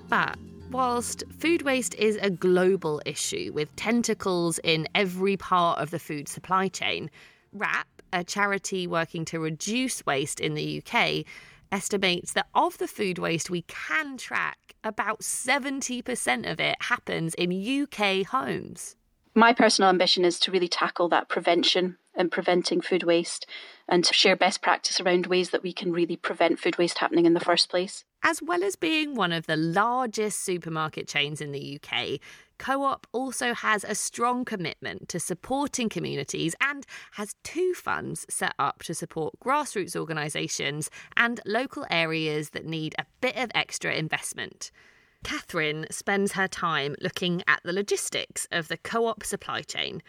But 0.09 0.38
whilst 0.70 1.24
food 1.38 1.62
waste 1.62 1.94
is 1.96 2.18
a 2.22 2.31
global 2.31 3.03
issue 3.05 3.53
with 3.55 3.74
tentacles 3.77 4.59
in 4.64 4.88
every 4.94 5.37
part 5.37 5.79
of 5.79 5.90
the 5.90 5.98
food 5.98 6.27
supply 6.27 6.68
chain, 6.68 7.11
WRAP, 7.55 7.87
a 8.12 8.24
charity 8.24 8.87
working 8.87 9.24
to 9.27 9.38
reduce 9.38 10.05
waste 10.07 10.40
in 10.40 10.55
the 10.55 10.83
UK, 10.83 11.27
estimates 11.72 12.33
that 12.33 12.48
of 12.54 12.78
the 12.78 12.88
food 12.88 13.18
waste 13.18 13.50
we 13.50 13.62
can 13.62 14.16
track, 14.16 14.74
about 14.85 15.20
70% 15.20 16.50
of 16.50 16.61
it 16.61 16.76
happens 16.81 17.35
in 17.35 17.83
UK 17.83 18.26
homes. 18.26 18.96
My 19.35 19.52
personal 19.52 19.90
ambition 19.90 20.24
is 20.24 20.40
to 20.40 20.50
really 20.50 20.68
tackle 20.68 21.09
that 21.11 21.28
prevention 21.28 21.96
and 22.18 22.31
preventing 22.31 22.81
food 22.81 23.04
waste 23.04 23.46
and 23.88 24.04
to 24.04 24.12
share 24.12 24.37
best 24.37 24.61
practice 24.61 25.00
around 25.00 25.26
ways 25.26 25.50
that 25.50 25.62
we 25.62 25.72
can 25.72 25.92
really 25.92 26.16
prevent 26.16 26.59
food 26.59 26.76
waste 26.76 26.98
happening 26.98 27.24
in 27.24 27.33
the 27.33 27.40
first 27.40 27.70
place. 27.70 28.04
As 28.22 28.42
well 28.42 28.64
as 28.64 28.76
being 28.76 29.14
one 29.14 29.33
of 29.33 29.46
the 29.46 29.57
largest 29.57 30.40
supermarket 30.40 31.07
chains 31.07 31.40
in 31.40 31.52
the 31.52 31.81
UK, 31.81 32.18
Co 32.59 32.83
op 32.83 33.07
also 33.12 33.54
has 33.54 33.85
a 33.85 33.94
strong 33.94 34.44
commitment 34.44 35.09
to 35.09 35.20
supporting 35.20 35.88
communities 35.88 36.57
and 36.61 36.85
has 37.12 37.37
two 37.44 37.72
funds 37.72 38.26
set 38.28 38.54
up 38.59 38.83
to 38.83 38.94
support 38.94 39.38
grassroots 39.38 39.94
organisations 39.94 40.90
and 41.16 41.40
local 41.46 41.87
areas 41.88 42.50
that 42.50 42.66
need 42.66 42.96
a 42.98 43.07
bit 43.20 43.37
of 43.37 43.52
extra 43.54 43.94
investment. 43.94 44.72
Catherine 45.22 45.87
spends 45.90 46.33
her 46.33 46.48
time 46.48 46.94
looking 47.00 47.42
at 47.46 47.61
the 47.64 47.72
logistics 47.72 48.46
of 48.50 48.68
the 48.68 48.76
co 48.76 49.07
op 49.07 49.24
supply 49.24 49.62
chain, 49.62 50.02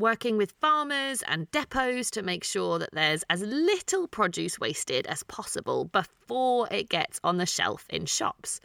working 0.00 0.36
with 0.36 0.54
farmers 0.60 1.22
and 1.28 1.50
depots 1.50 2.10
to 2.10 2.22
make 2.22 2.42
sure 2.42 2.78
that 2.78 2.90
there's 2.92 3.22
as 3.30 3.42
little 3.42 4.08
produce 4.08 4.58
wasted 4.58 5.06
as 5.06 5.22
possible 5.24 5.84
before 5.84 6.66
it 6.70 6.88
gets 6.88 7.20
on 7.22 7.36
the 7.36 7.46
shelf 7.46 7.86
in 7.90 8.06
shops. 8.06 8.60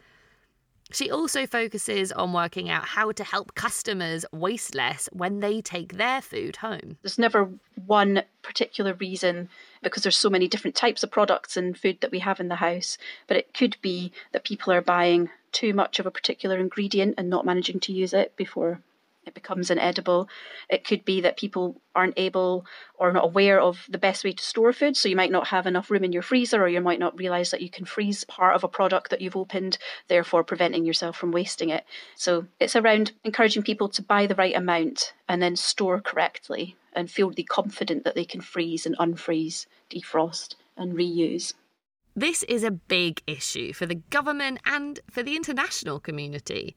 She 0.92 1.10
also 1.10 1.46
focuses 1.46 2.12
on 2.12 2.32
working 2.32 2.70
out 2.70 2.84
how 2.84 3.10
to 3.10 3.24
help 3.24 3.54
customers 3.54 4.24
waste 4.32 4.74
less 4.74 5.08
when 5.12 5.40
they 5.40 5.60
take 5.60 5.94
their 5.94 6.22
food 6.22 6.56
home. 6.56 6.96
There's 7.02 7.18
never 7.18 7.50
one 7.86 8.22
particular 8.42 8.94
reason 8.94 9.48
because 9.82 10.04
there's 10.04 10.16
so 10.16 10.30
many 10.30 10.46
different 10.46 10.76
types 10.76 11.02
of 11.02 11.10
products 11.10 11.56
and 11.56 11.76
food 11.76 12.00
that 12.00 12.12
we 12.12 12.20
have 12.20 12.38
in 12.38 12.48
the 12.48 12.56
house, 12.56 12.98
but 13.26 13.36
it 13.36 13.52
could 13.52 13.76
be 13.82 14.12
that 14.32 14.44
people 14.44 14.72
are 14.72 14.80
buying 14.80 15.28
too 15.50 15.74
much 15.74 15.98
of 15.98 16.06
a 16.06 16.10
particular 16.10 16.58
ingredient 16.58 17.16
and 17.18 17.28
not 17.28 17.44
managing 17.44 17.80
to 17.80 17.92
use 17.92 18.12
it 18.12 18.36
before 18.36 18.80
it 19.26 19.34
becomes 19.34 19.70
inedible. 19.70 20.28
It 20.70 20.84
could 20.84 21.04
be 21.04 21.20
that 21.22 21.36
people 21.36 21.80
aren't 21.94 22.18
able 22.18 22.64
or 22.94 23.12
not 23.12 23.24
aware 23.24 23.60
of 23.60 23.84
the 23.88 23.98
best 23.98 24.24
way 24.24 24.32
to 24.32 24.42
store 24.42 24.72
food. 24.72 24.96
So 24.96 25.08
you 25.08 25.16
might 25.16 25.32
not 25.32 25.48
have 25.48 25.66
enough 25.66 25.90
room 25.90 26.04
in 26.04 26.12
your 26.12 26.22
freezer, 26.22 26.62
or 26.62 26.68
you 26.68 26.80
might 26.80 27.00
not 27.00 27.18
realize 27.18 27.50
that 27.50 27.60
you 27.60 27.68
can 27.68 27.84
freeze 27.84 28.24
part 28.24 28.54
of 28.54 28.64
a 28.64 28.68
product 28.68 29.10
that 29.10 29.20
you've 29.20 29.36
opened, 29.36 29.78
therefore 30.08 30.44
preventing 30.44 30.84
yourself 30.84 31.16
from 31.16 31.32
wasting 31.32 31.70
it. 31.70 31.84
So 32.14 32.46
it's 32.60 32.76
around 32.76 33.12
encouraging 33.24 33.64
people 33.64 33.88
to 33.90 34.02
buy 34.02 34.26
the 34.26 34.36
right 34.36 34.56
amount 34.56 35.12
and 35.28 35.42
then 35.42 35.56
store 35.56 36.00
correctly 36.00 36.76
and 36.92 37.10
feel 37.10 37.28
really 37.28 37.42
confident 37.42 38.04
that 38.04 38.14
they 38.14 38.24
can 38.24 38.40
freeze 38.40 38.86
and 38.86 38.96
unfreeze, 38.98 39.66
defrost, 39.90 40.54
and 40.76 40.94
reuse. 40.94 41.52
This 42.14 42.42
is 42.44 42.64
a 42.64 42.70
big 42.70 43.20
issue 43.26 43.74
for 43.74 43.84
the 43.84 43.96
government 43.96 44.60
and 44.64 45.00
for 45.10 45.22
the 45.22 45.36
international 45.36 46.00
community. 46.00 46.74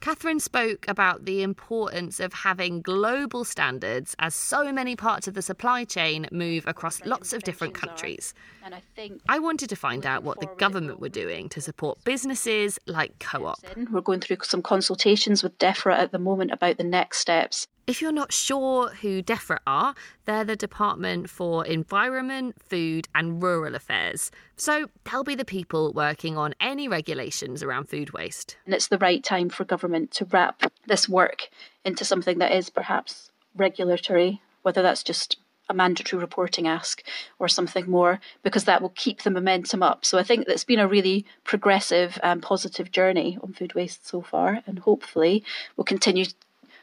Catherine 0.00 0.38
spoke 0.38 0.86
about 0.86 1.24
the 1.24 1.42
importance 1.42 2.20
of 2.20 2.32
having 2.32 2.82
global 2.82 3.44
standards 3.44 4.14
as 4.20 4.34
so 4.34 4.72
many 4.72 4.94
parts 4.94 5.26
of 5.26 5.34
the 5.34 5.42
supply 5.42 5.84
chain 5.84 6.28
move 6.30 6.66
across 6.66 7.04
lots 7.04 7.32
of 7.32 7.42
different 7.42 7.74
countries. 7.74 8.32
And 8.64 8.74
I 8.74 8.82
think 8.94 9.20
I 9.28 9.40
wanted 9.40 9.68
to 9.70 9.76
find 9.76 10.06
out 10.06 10.22
what 10.22 10.40
the 10.40 10.46
government 10.56 11.00
were 11.00 11.08
doing 11.08 11.48
to 11.50 11.60
support 11.60 12.02
businesses 12.04 12.78
like 12.86 13.18
Co 13.18 13.46
op. 13.46 13.58
we're 13.90 14.00
going 14.00 14.20
through 14.20 14.38
some 14.44 14.62
consultations 14.62 15.42
with 15.42 15.58
DEFRA 15.58 15.94
at 15.94 16.12
the 16.12 16.18
moment 16.18 16.52
about 16.52 16.78
the 16.78 16.84
next 16.84 17.18
steps. 17.18 17.66
If 17.88 18.02
you're 18.02 18.12
not 18.12 18.34
sure 18.34 18.90
who 18.90 19.22
DEFRA 19.22 19.60
are, 19.66 19.94
they're 20.26 20.44
the 20.44 20.56
Department 20.56 21.30
for 21.30 21.64
Environment, 21.64 22.54
Food 22.62 23.08
and 23.14 23.42
Rural 23.42 23.74
Affairs. 23.74 24.30
So 24.56 24.90
they'll 25.04 25.24
be 25.24 25.34
the 25.34 25.42
people 25.42 25.94
working 25.94 26.36
on 26.36 26.54
any 26.60 26.86
regulations 26.86 27.62
around 27.62 27.88
food 27.88 28.10
waste. 28.10 28.58
And 28.66 28.74
it's 28.74 28.88
the 28.88 28.98
right 28.98 29.24
time 29.24 29.48
for 29.48 29.64
government 29.64 30.10
to 30.12 30.26
wrap 30.26 30.70
this 30.86 31.08
work 31.08 31.48
into 31.82 32.04
something 32.04 32.36
that 32.40 32.52
is 32.52 32.68
perhaps 32.68 33.30
regulatory, 33.56 34.42
whether 34.60 34.82
that's 34.82 35.02
just 35.02 35.38
a 35.70 35.72
mandatory 35.72 36.20
reporting 36.20 36.68
ask 36.68 37.02
or 37.38 37.48
something 37.48 37.90
more, 37.90 38.20
because 38.42 38.64
that 38.64 38.82
will 38.82 38.92
keep 38.96 39.22
the 39.22 39.30
momentum 39.30 39.82
up. 39.82 40.04
So 40.04 40.18
I 40.18 40.24
think 40.24 40.46
that's 40.46 40.64
been 40.64 40.78
a 40.78 40.86
really 40.86 41.24
progressive 41.42 42.18
and 42.22 42.42
positive 42.42 42.90
journey 42.90 43.38
on 43.42 43.54
food 43.54 43.74
waste 43.74 44.06
so 44.06 44.20
far, 44.20 44.62
and 44.66 44.80
hopefully 44.80 45.42
we'll 45.74 45.86
continue 45.86 46.26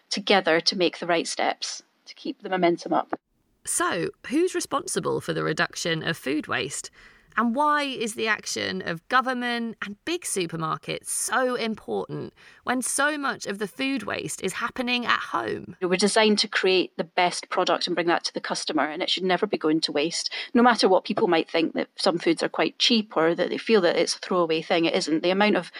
together 0.09 0.59
to 0.61 0.77
make 0.77 0.99
the 0.99 1.07
right 1.07 1.27
steps 1.27 1.83
to 2.05 2.15
keep 2.15 2.41
the 2.41 2.49
momentum 2.49 2.93
up. 2.93 3.19
So, 3.65 4.09
who's 4.27 4.53
responsible 4.53 5.21
for 5.21 5.33
the 5.33 5.43
reduction 5.43 6.03
of 6.03 6.17
food 6.17 6.47
waste? 6.47 6.91
And 7.37 7.53
why 7.53 7.83
is 7.83 8.13
the 8.13 8.27
action 8.27 8.81
of 8.85 9.05
government 9.09 9.75
and 9.83 9.97
big 10.05 10.21
supermarkets 10.21 11.07
so 11.07 11.55
important 11.55 12.33
when 12.63 12.81
so 12.81 13.17
much 13.17 13.45
of 13.45 13.59
the 13.59 13.67
food 13.67 14.03
waste 14.03 14.41
is 14.41 14.53
happening 14.53 15.05
at 15.05 15.19
home? 15.19 15.75
We're 15.81 15.97
designed 15.97 16.39
to 16.39 16.47
create 16.47 16.95
the 16.95 17.03
best 17.03 17.49
product 17.49 17.87
and 17.87 17.95
bring 17.95 18.07
that 18.07 18.23
to 18.25 18.33
the 18.33 18.39
customer, 18.39 18.83
and 18.83 19.03
it 19.03 19.09
should 19.09 19.23
never 19.23 19.45
be 19.45 19.57
going 19.57 19.81
to 19.81 19.91
waste. 19.91 20.31
No 20.53 20.63
matter 20.63 20.87
what 20.87 21.03
people 21.03 21.27
might 21.27 21.49
think 21.49 21.73
that 21.73 21.89
some 21.97 22.19
foods 22.19 22.41
are 22.41 22.49
quite 22.49 22.79
cheap 22.79 23.17
or 23.17 23.35
that 23.35 23.49
they 23.49 23.57
feel 23.57 23.81
that 23.81 23.97
it's 23.97 24.15
a 24.15 24.19
throwaway 24.19 24.61
thing, 24.61 24.85
it 24.85 24.95
isn't. 24.95 25.21
The 25.21 25.31
amount 25.31 25.57
of 25.57 25.71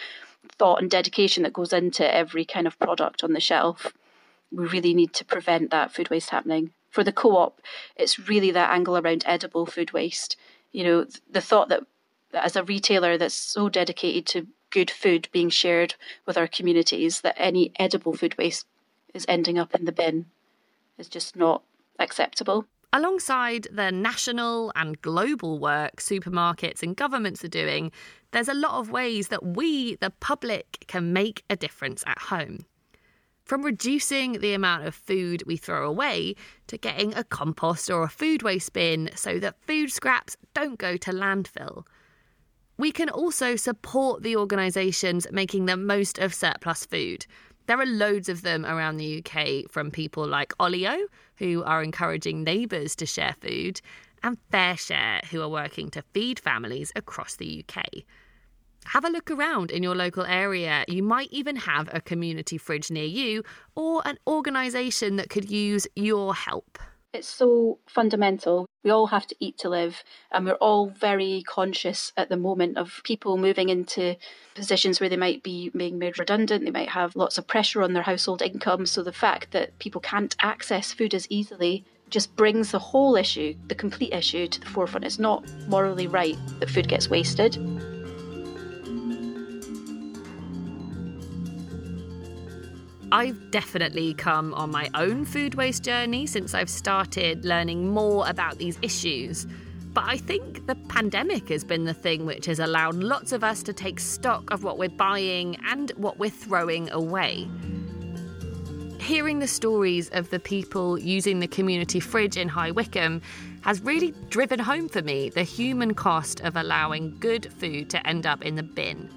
thought 0.58 0.82
and 0.82 0.90
dedication 0.90 1.42
that 1.44 1.54
goes 1.54 1.72
into 1.72 2.14
every 2.14 2.44
kind 2.44 2.66
of 2.66 2.78
product 2.78 3.24
on 3.24 3.32
the 3.32 3.40
shelf 3.40 3.94
we 4.52 4.66
really 4.66 4.94
need 4.94 5.12
to 5.14 5.24
prevent 5.24 5.70
that 5.70 5.92
food 5.92 6.10
waste 6.10 6.30
happening. 6.30 6.72
For 6.90 7.04
the 7.04 7.12
co 7.12 7.36
op, 7.36 7.60
it's 7.96 8.28
really 8.28 8.50
that 8.52 8.70
angle 8.70 8.96
around 8.96 9.24
edible 9.26 9.66
food 9.66 9.92
waste. 9.92 10.36
You 10.72 10.84
know, 10.84 11.06
the 11.30 11.40
thought 11.40 11.68
that, 11.68 11.82
that 12.32 12.44
as 12.44 12.56
a 12.56 12.64
retailer 12.64 13.18
that's 13.18 13.34
so 13.34 13.68
dedicated 13.68 14.26
to 14.28 14.46
good 14.70 14.90
food 14.90 15.28
being 15.32 15.50
shared 15.50 15.94
with 16.26 16.36
our 16.38 16.46
communities, 16.46 17.20
that 17.20 17.34
any 17.38 17.72
edible 17.78 18.14
food 18.14 18.36
waste 18.38 18.66
is 19.14 19.26
ending 19.28 19.58
up 19.58 19.74
in 19.74 19.84
the 19.84 19.92
bin 19.92 20.26
is 20.98 21.08
just 21.08 21.36
not 21.36 21.62
acceptable. 21.98 22.66
Alongside 22.92 23.66
the 23.70 23.90
national 23.90 24.72
and 24.74 25.00
global 25.02 25.58
work 25.58 25.96
supermarkets 25.96 26.82
and 26.82 26.96
governments 26.96 27.44
are 27.44 27.48
doing, 27.48 27.92
there's 28.30 28.48
a 28.48 28.54
lot 28.54 28.78
of 28.78 28.90
ways 28.90 29.28
that 29.28 29.44
we, 29.44 29.96
the 29.96 30.10
public, 30.20 30.84
can 30.86 31.12
make 31.12 31.42
a 31.50 31.56
difference 31.56 32.02
at 32.06 32.18
home. 32.18 32.64
From 33.46 33.62
reducing 33.62 34.40
the 34.40 34.54
amount 34.54 34.88
of 34.88 34.94
food 34.96 35.44
we 35.46 35.56
throw 35.56 35.88
away 35.88 36.34
to 36.66 36.76
getting 36.76 37.14
a 37.14 37.22
compost 37.22 37.88
or 37.88 38.02
a 38.02 38.08
food 38.08 38.42
waste 38.42 38.72
bin 38.72 39.08
so 39.14 39.38
that 39.38 39.62
food 39.62 39.92
scraps 39.92 40.36
don't 40.52 40.80
go 40.80 40.96
to 40.96 41.12
landfill. 41.12 41.84
We 42.76 42.90
can 42.90 43.08
also 43.08 43.54
support 43.54 44.24
the 44.24 44.34
organisations 44.34 45.28
making 45.30 45.66
the 45.66 45.76
most 45.76 46.18
of 46.18 46.34
surplus 46.34 46.86
food. 46.86 47.24
There 47.66 47.80
are 47.80 47.86
loads 47.86 48.28
of 48.28 48.42
them 48.42 48.66
around 48.66 48.96
the 48.96 49.22
UK 49.24 49.70
from 49.70 49.92
people 49.92 50.26
like 50.26 50.52
Olio, 50.58 51.06
who 51.36 51.62
are 51.62 51.84
encouraging 51.84 52.42
neighbours 52.42 52.96
to 52.96 53.06
share 53.06 53.36
food, 53.40 53.80
and 54.24 54.38
FareShare, 54.52 55.24
who 55.26 55.40
are 55.40 55.48
working 55.48 55.88
to 55.90 56.02
feed 56.12 56.40
families 56.40 56.90
across 56.96 57.36
the 57.36 57.64
UK. 57.64 57.84
Have 58.90 59.04
a 59.04 59.10
look 59.10 59.30
around 59.30 59.72
in 59.72 59.82
your 59.82 59.96
local 59.96 60.24
area. 60.24 60.84
You 60.86 61.02
might 61.02 61.28
even 61.32 61.56
have 61.56 61.88
a 61.92 62.00
community 62.00 62.56
fridge 62.56 62.90
near 62.90 63.04
you 63.04 63.42
or 63.74 64.00
an 64.04 64.18
organisation 64.26 65.16
that 65.16 65.28
could 65.28 65.50
use 65.50 65.88
your 65.96 66.34
help. 66.34 66.78
It's 67.12 67.26
so 67.26 67.78
fundamental. 67.88 68.66
We 68.84 68.90
all 68.90 69.06
have 69.06 69.26
to 69.28 69.36
eat 69.40 69.58
to 69.58 69.70
live, 69.70 70.04
and 70.30 70.44
we're 70.44 70.54
all 70.54 70.90
very 70.90 71.42
conscious 71.46 72.12
at 72.16 72.28
the 72.28 72.36
moment 72.36 72.76
of 72.76 73.00
people 73.04 73.38
moving 73.38 73.70
into 73.70 74.16
positions 74.54 75.00
where 75.00 75.08
they 75.08 75.16
might 75.16 75.42
be 75.42 75.70
being 75.70 75.98
made 75.98 76.18
redundant, 76.18 76.64
they 76.64 76.70
might 76.70 76.90
have 76.90 77.16
lots 77.16 77.38
of 77.38 77.46
pressure 77.46 77.82
on 77.82 77.94
their 77.94 78.02
household 78.02 78.42
income. 78.42 78.84
So 78.86 79.02
the 79.02 79.12
fact 79.12 79.52
that 79.52 79.78
people 79.78 80.00
can't 80.00 80.36
access 80.42 80.92
food 80.92 81.14
as 81.14 81.26
easily 81.30 81.84
just 82.10 82.36
brings 82.36 82.70
the 82.70 82.78
whole 82.78 83.16
issue, 83.16 83.56
the 83.66 83.74
complete 83.74 84.12
issue, 84.12 84.46
to 84.46 84.60
the 84.60 84.66
forefront. 84.66 85.06
It's 85.06 85.18
not 85.18 85.44
morally 85.68 86.06
right 86.06 86.36
that 86.60 86.70
food 86.70 86.86
gets 86.86 87.08
wasted. 87.08 87.56
I've 93.12 93.52
definitely 93.52 94.14
come 94.14 94.52
on 94.54 94.72
my 94.72 94.90
own 94.94 95.24
food 95.24 95.54
waste 95.54 95.84
journey 95.84 96.26
since 96.26 96.54
I've 96.54 96.68
started 96.68 97.44
learning 97.44 97.88
more 97.88 98.28
about 98.28 98.58
these 98.58 98.78
issues. 98.82 99.46
But 99.94 100.04
I 100.08 100.16
think 100.16 100.66
the 100.66 100.74
pandemic 100.74 101.48
has 101.50 101.62
been 101.62 101.84
the 101.84 101.94
thing 101.94 102.26
which 102.26 102.46
has 102.46 102.58
allowed 102.58 102.96
lots 102.96 103.30
of 103.30 103.44
us 103.44 103.62
to 103.62 103.72
take 103.72 104.00
stock 104.00 104.50
of 104.50 104.64
what 104.64 104.76
we're 104.76 104.88
buying 104.88 105.56
and 105.66 105.92
what 105.96 106.18
we're 106.18 106.30
throwing 106.30 106.90
away. 106.90 107.48
Hearing 108.98 109.38
the 109.38 109.46
stories 109.46 110.08
of 110.10 110.30
the 110.30 110.40
people 110.40 110.98
using 110.98 111.38
the 111.38 111.46
community 111.46 112.00
fridge 112.00 112.36
in 112.36 112.48
High 112.48 112.72
Wycombe 112.72 113.22
has 113.60 113.80
really 113.82 114.14
driven 114.30 114.58
home 114.58 114.88
for 114.88 115.00
me 115.00 115.30
the 115.30 115.44
human 115.44 115.94
cost 115.94 116.40
of 116.40 116.56
allowing 116.56 117.16
good 117.20 117.52
food 117.52 117.88
to 117.90 118.04
end 118.04 118.26
up 118.26 118.44
in 118.44 118.56
the 118.56 118.64
bin 118.64 119.08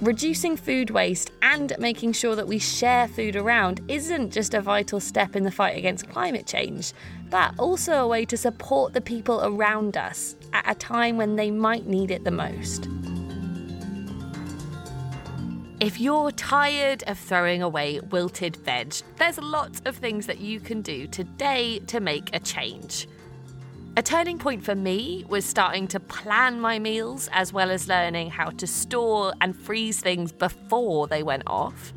reducing 0.00 0.56
food 0.56 0.90
waste 0.90 1.30
and 1.42 1.74
making 1.78 2.12
sure 2.12 2.34
that 2.34 2.46
we 2.46 2.58
share 2.58 3.06
food 3.06 3.36
around 3.36 3.80
isn't 3.88 4.32
just 4.32 4.54
a 4.54 4.60
vital 4.60 4.98
step 4.98 5.36
in 5.36 5.42
the 5.42 5.50
fight 5.50 5.76
against 5.76 6.08
climate 6.08 6.46
change, 6.46 6.92
but 7.28 7.52
also 7.58 8.04
a 8.04 8.08
way 8.08 8.24
to 8.24 8.36
support 8.36 8.92
the 8.94 9.00
people 9.00 9.44
around 9.44 9.96
us 9.96 10.36
at 10.52 10.70
a 10.70 10.74
time 10.74 11.16
when 11.16 11.36
they 11.36 11.50
might 11.50 11.86
need 11.86 12.10
it 12.10 12.24
the 12.24 12.30
most. 12.30 12.88
If 15.80 15.98
you're 15.98 16.30
tired 16.32 17.04
of 17.06 17.18
throwing 17.18 17.62
away 17.62 18.00
wilted 18.10 18.56
veg, 18.56 18.94
there's 19.16 19.38
lots 19.38 19.80
of 19.84 19.96
things 19.96 20.26
that 20.26 20.38
you 20.38 20.60
can 20.60 20.82
do 20.82 21.06
today 21.06 21.78
to 21.86 22.00
make 22.00 22.34
a 22.34 22.38
change. 22.38 23.06
A 24.00 24.02
turning 24.02 24.38
point 24.38 24.64
for 24.64 24.74
me 24.74 25.26
was 25.28 25.44
starting 25.44 25.86
to 25.88 26.00
plan 26.00 26.58
my 26.58 26.78
meals 26.78 27.28
as 27.32 27.52
well 27.52 27.70
as 27.70 27.86
learning 27.86 28.30
how 28.30 28.48
to 28.48 28.66
store 28.66 29.34
and 29.42 29.54
freeze 29.54 30.00
things 30.00 30.32
before 30.32 31.06
they 31.06 31.22
went 31.22 31.42
off. 31.46 31.92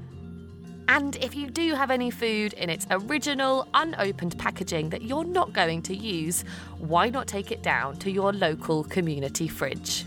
And 0.90 1.16
if 1.16 1.34
you 1.34 1.50
do 1.50 1.76
have 1.76 1.92
any 1.92 2.12
food 2.12 2.52
in 2.56 2.70
its 2.70 2.86
original, 2.92 3.70
unopened 3.74 4.38
packaging 4.38 4.90
that 4.90 5.04
you're 5.04 5.24
not 5.24 5.54
going 5.54 5.82
to 5.84 5.96
use, 5.96 6.44
why 6.78 7.08
not 7.08 7.26
take 7.26 7.54
it 7.54 7.64
down 7.64 7.96
to 8.00 8.12
your 8.12 8.34
local 8.34 8.84
community 8.84 9.48
fridge? 9.48 10.04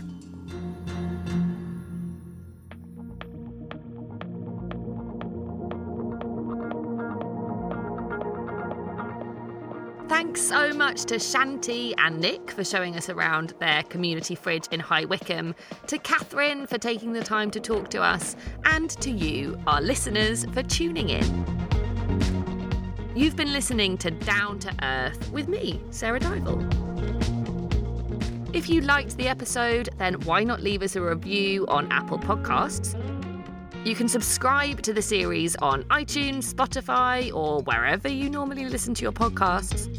So 10.47 10.71
much 10.71 11.03
to 11.03 11.15
Shanti 11.15 11.93
and 11.97 12.21
Nick 12.21 12.51
for 12.51 12.63
showing 12.63 12.95
us 12.95 13.09
around 13.09 13.53
their 13.59 13.83
community 13.83 14.33
fridge 14.33 14.65
in 14.71 14.79
High 14.79 15.03
Wycombe, 15.03 15.53
to 15.87 15.97
Catherine 15.97 16.65
for 16.65 16.77
taking 16.77 17.11
the 17.11 17.21
time 17.21 17.51
to 17.51 17.59
talk 17.59 17.89
to 17.89 18.01
us, 18.01 18.37
and 18.63 18.89
to 19.01 19.11
you, 19.11 19.59
our 19.67 19.81
listeners, 19.81 20.45
for 20.53 20.63
tuning 20.63 21.09
in. 21.09 21.25
You've 23.13 23.35
been 23.35 23.51
listening 23.51 23.97
to 23.97 24.09
Down 24.09 24.57
to 24.59 24.73
Earth 24.83 25.29
with 25.33 25.49
me, 25.49 25.81
Sarah 25.91 26.21
Dival. 26.21 26.65
If 28.53 28.69
you 28.69 28.79
liked 28.79 29.17
the 29.17 29.27
episode, 29.27 29.89
then 29.97 30.13
why 30.21 30.45
not 30.45 30.61
leave 30.61 30.81
us 30.81 30.95
a 30.95 31.01
review 31.01 31.67
on 31.67 31.91
Apple 31.91 32.19
Podcasts? 32.19 32.95
You 33.85 33.95
can 33.95 34.07
subscribe 34.07 34.81
to 34.83 34.93
the 34.93 35.01
series 35.01 35.57
on 35.57 35.83
iTunes, 35.85 36.53
Spotify, 36.53 37.33
or 37.33 37.61
wherever 37.63 38.07
you 38.07 38.29
normally 38.29 38.65
listen 38.65 38.93
to 38.93 39.03
your 39.03 39.11
podcasts. 39.11 39.93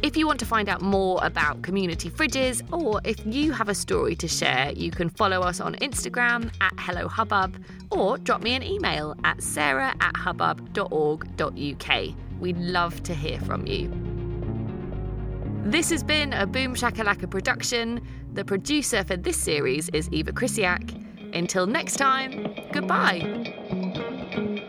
If 0.00 0.16
you 0.16 0.28
want 0.28 0.38
to 0.40 0.46
find 0.46 0.68
out 0.68 0.80
more 0.80 1.18
about 1.22 1.62
community 1.62 2.08
fridges, 2.08 2.62
or 2.72 3.00
if 3.04 3.18
you 3.26 3.52
have 3.52 3.68
a 3.68 3.74
story 3.74 4.14
to 4.16 4.28
share, 4.28 4.70
you 4.72 4.92
can 4.92 5.10
follow 5.10 5.40
us 5.40 5.60
on 5.60 5.74
Instagram 5.76 6.52
at 6.60 6.72
Hello 6.78 7.08
Hubbub 7.08 7.60
or 7.90 8.16
drop 8.18 8.42
me 8.42 8.54
an 8.54 8.62
email 8.62 9.16
at 9.24 9.42
sarah 9.42 9.92
at 10.00 10.16
hubbub.org.uk. 10.16 12.14
We'd 12.38 12.58
love 12.58 13.02
to 13.02 13.14
hear 13.14 13.40
from 13.40 13.66
you. 13.66 13.90
This 15.64 15.90
has 15.90 16.04
been 16.04 16.32
a 16.32 16.46
Boom 16.46 16.76
Shakalaka 16.76 17.28
production. 17.28 18.00
The 18.34 18.44
producer 18.44 19.02
for 19.02 19.16
this 19.16 19.36
series 19.36 19.88
is 19.90 20.08
Eva 20.12 20.32
Krisiak. 20.32 21.34
Until 21.34 21.66
next 21.66 21.96
time, 21.96 22.54
goodbye. 22.72 24.64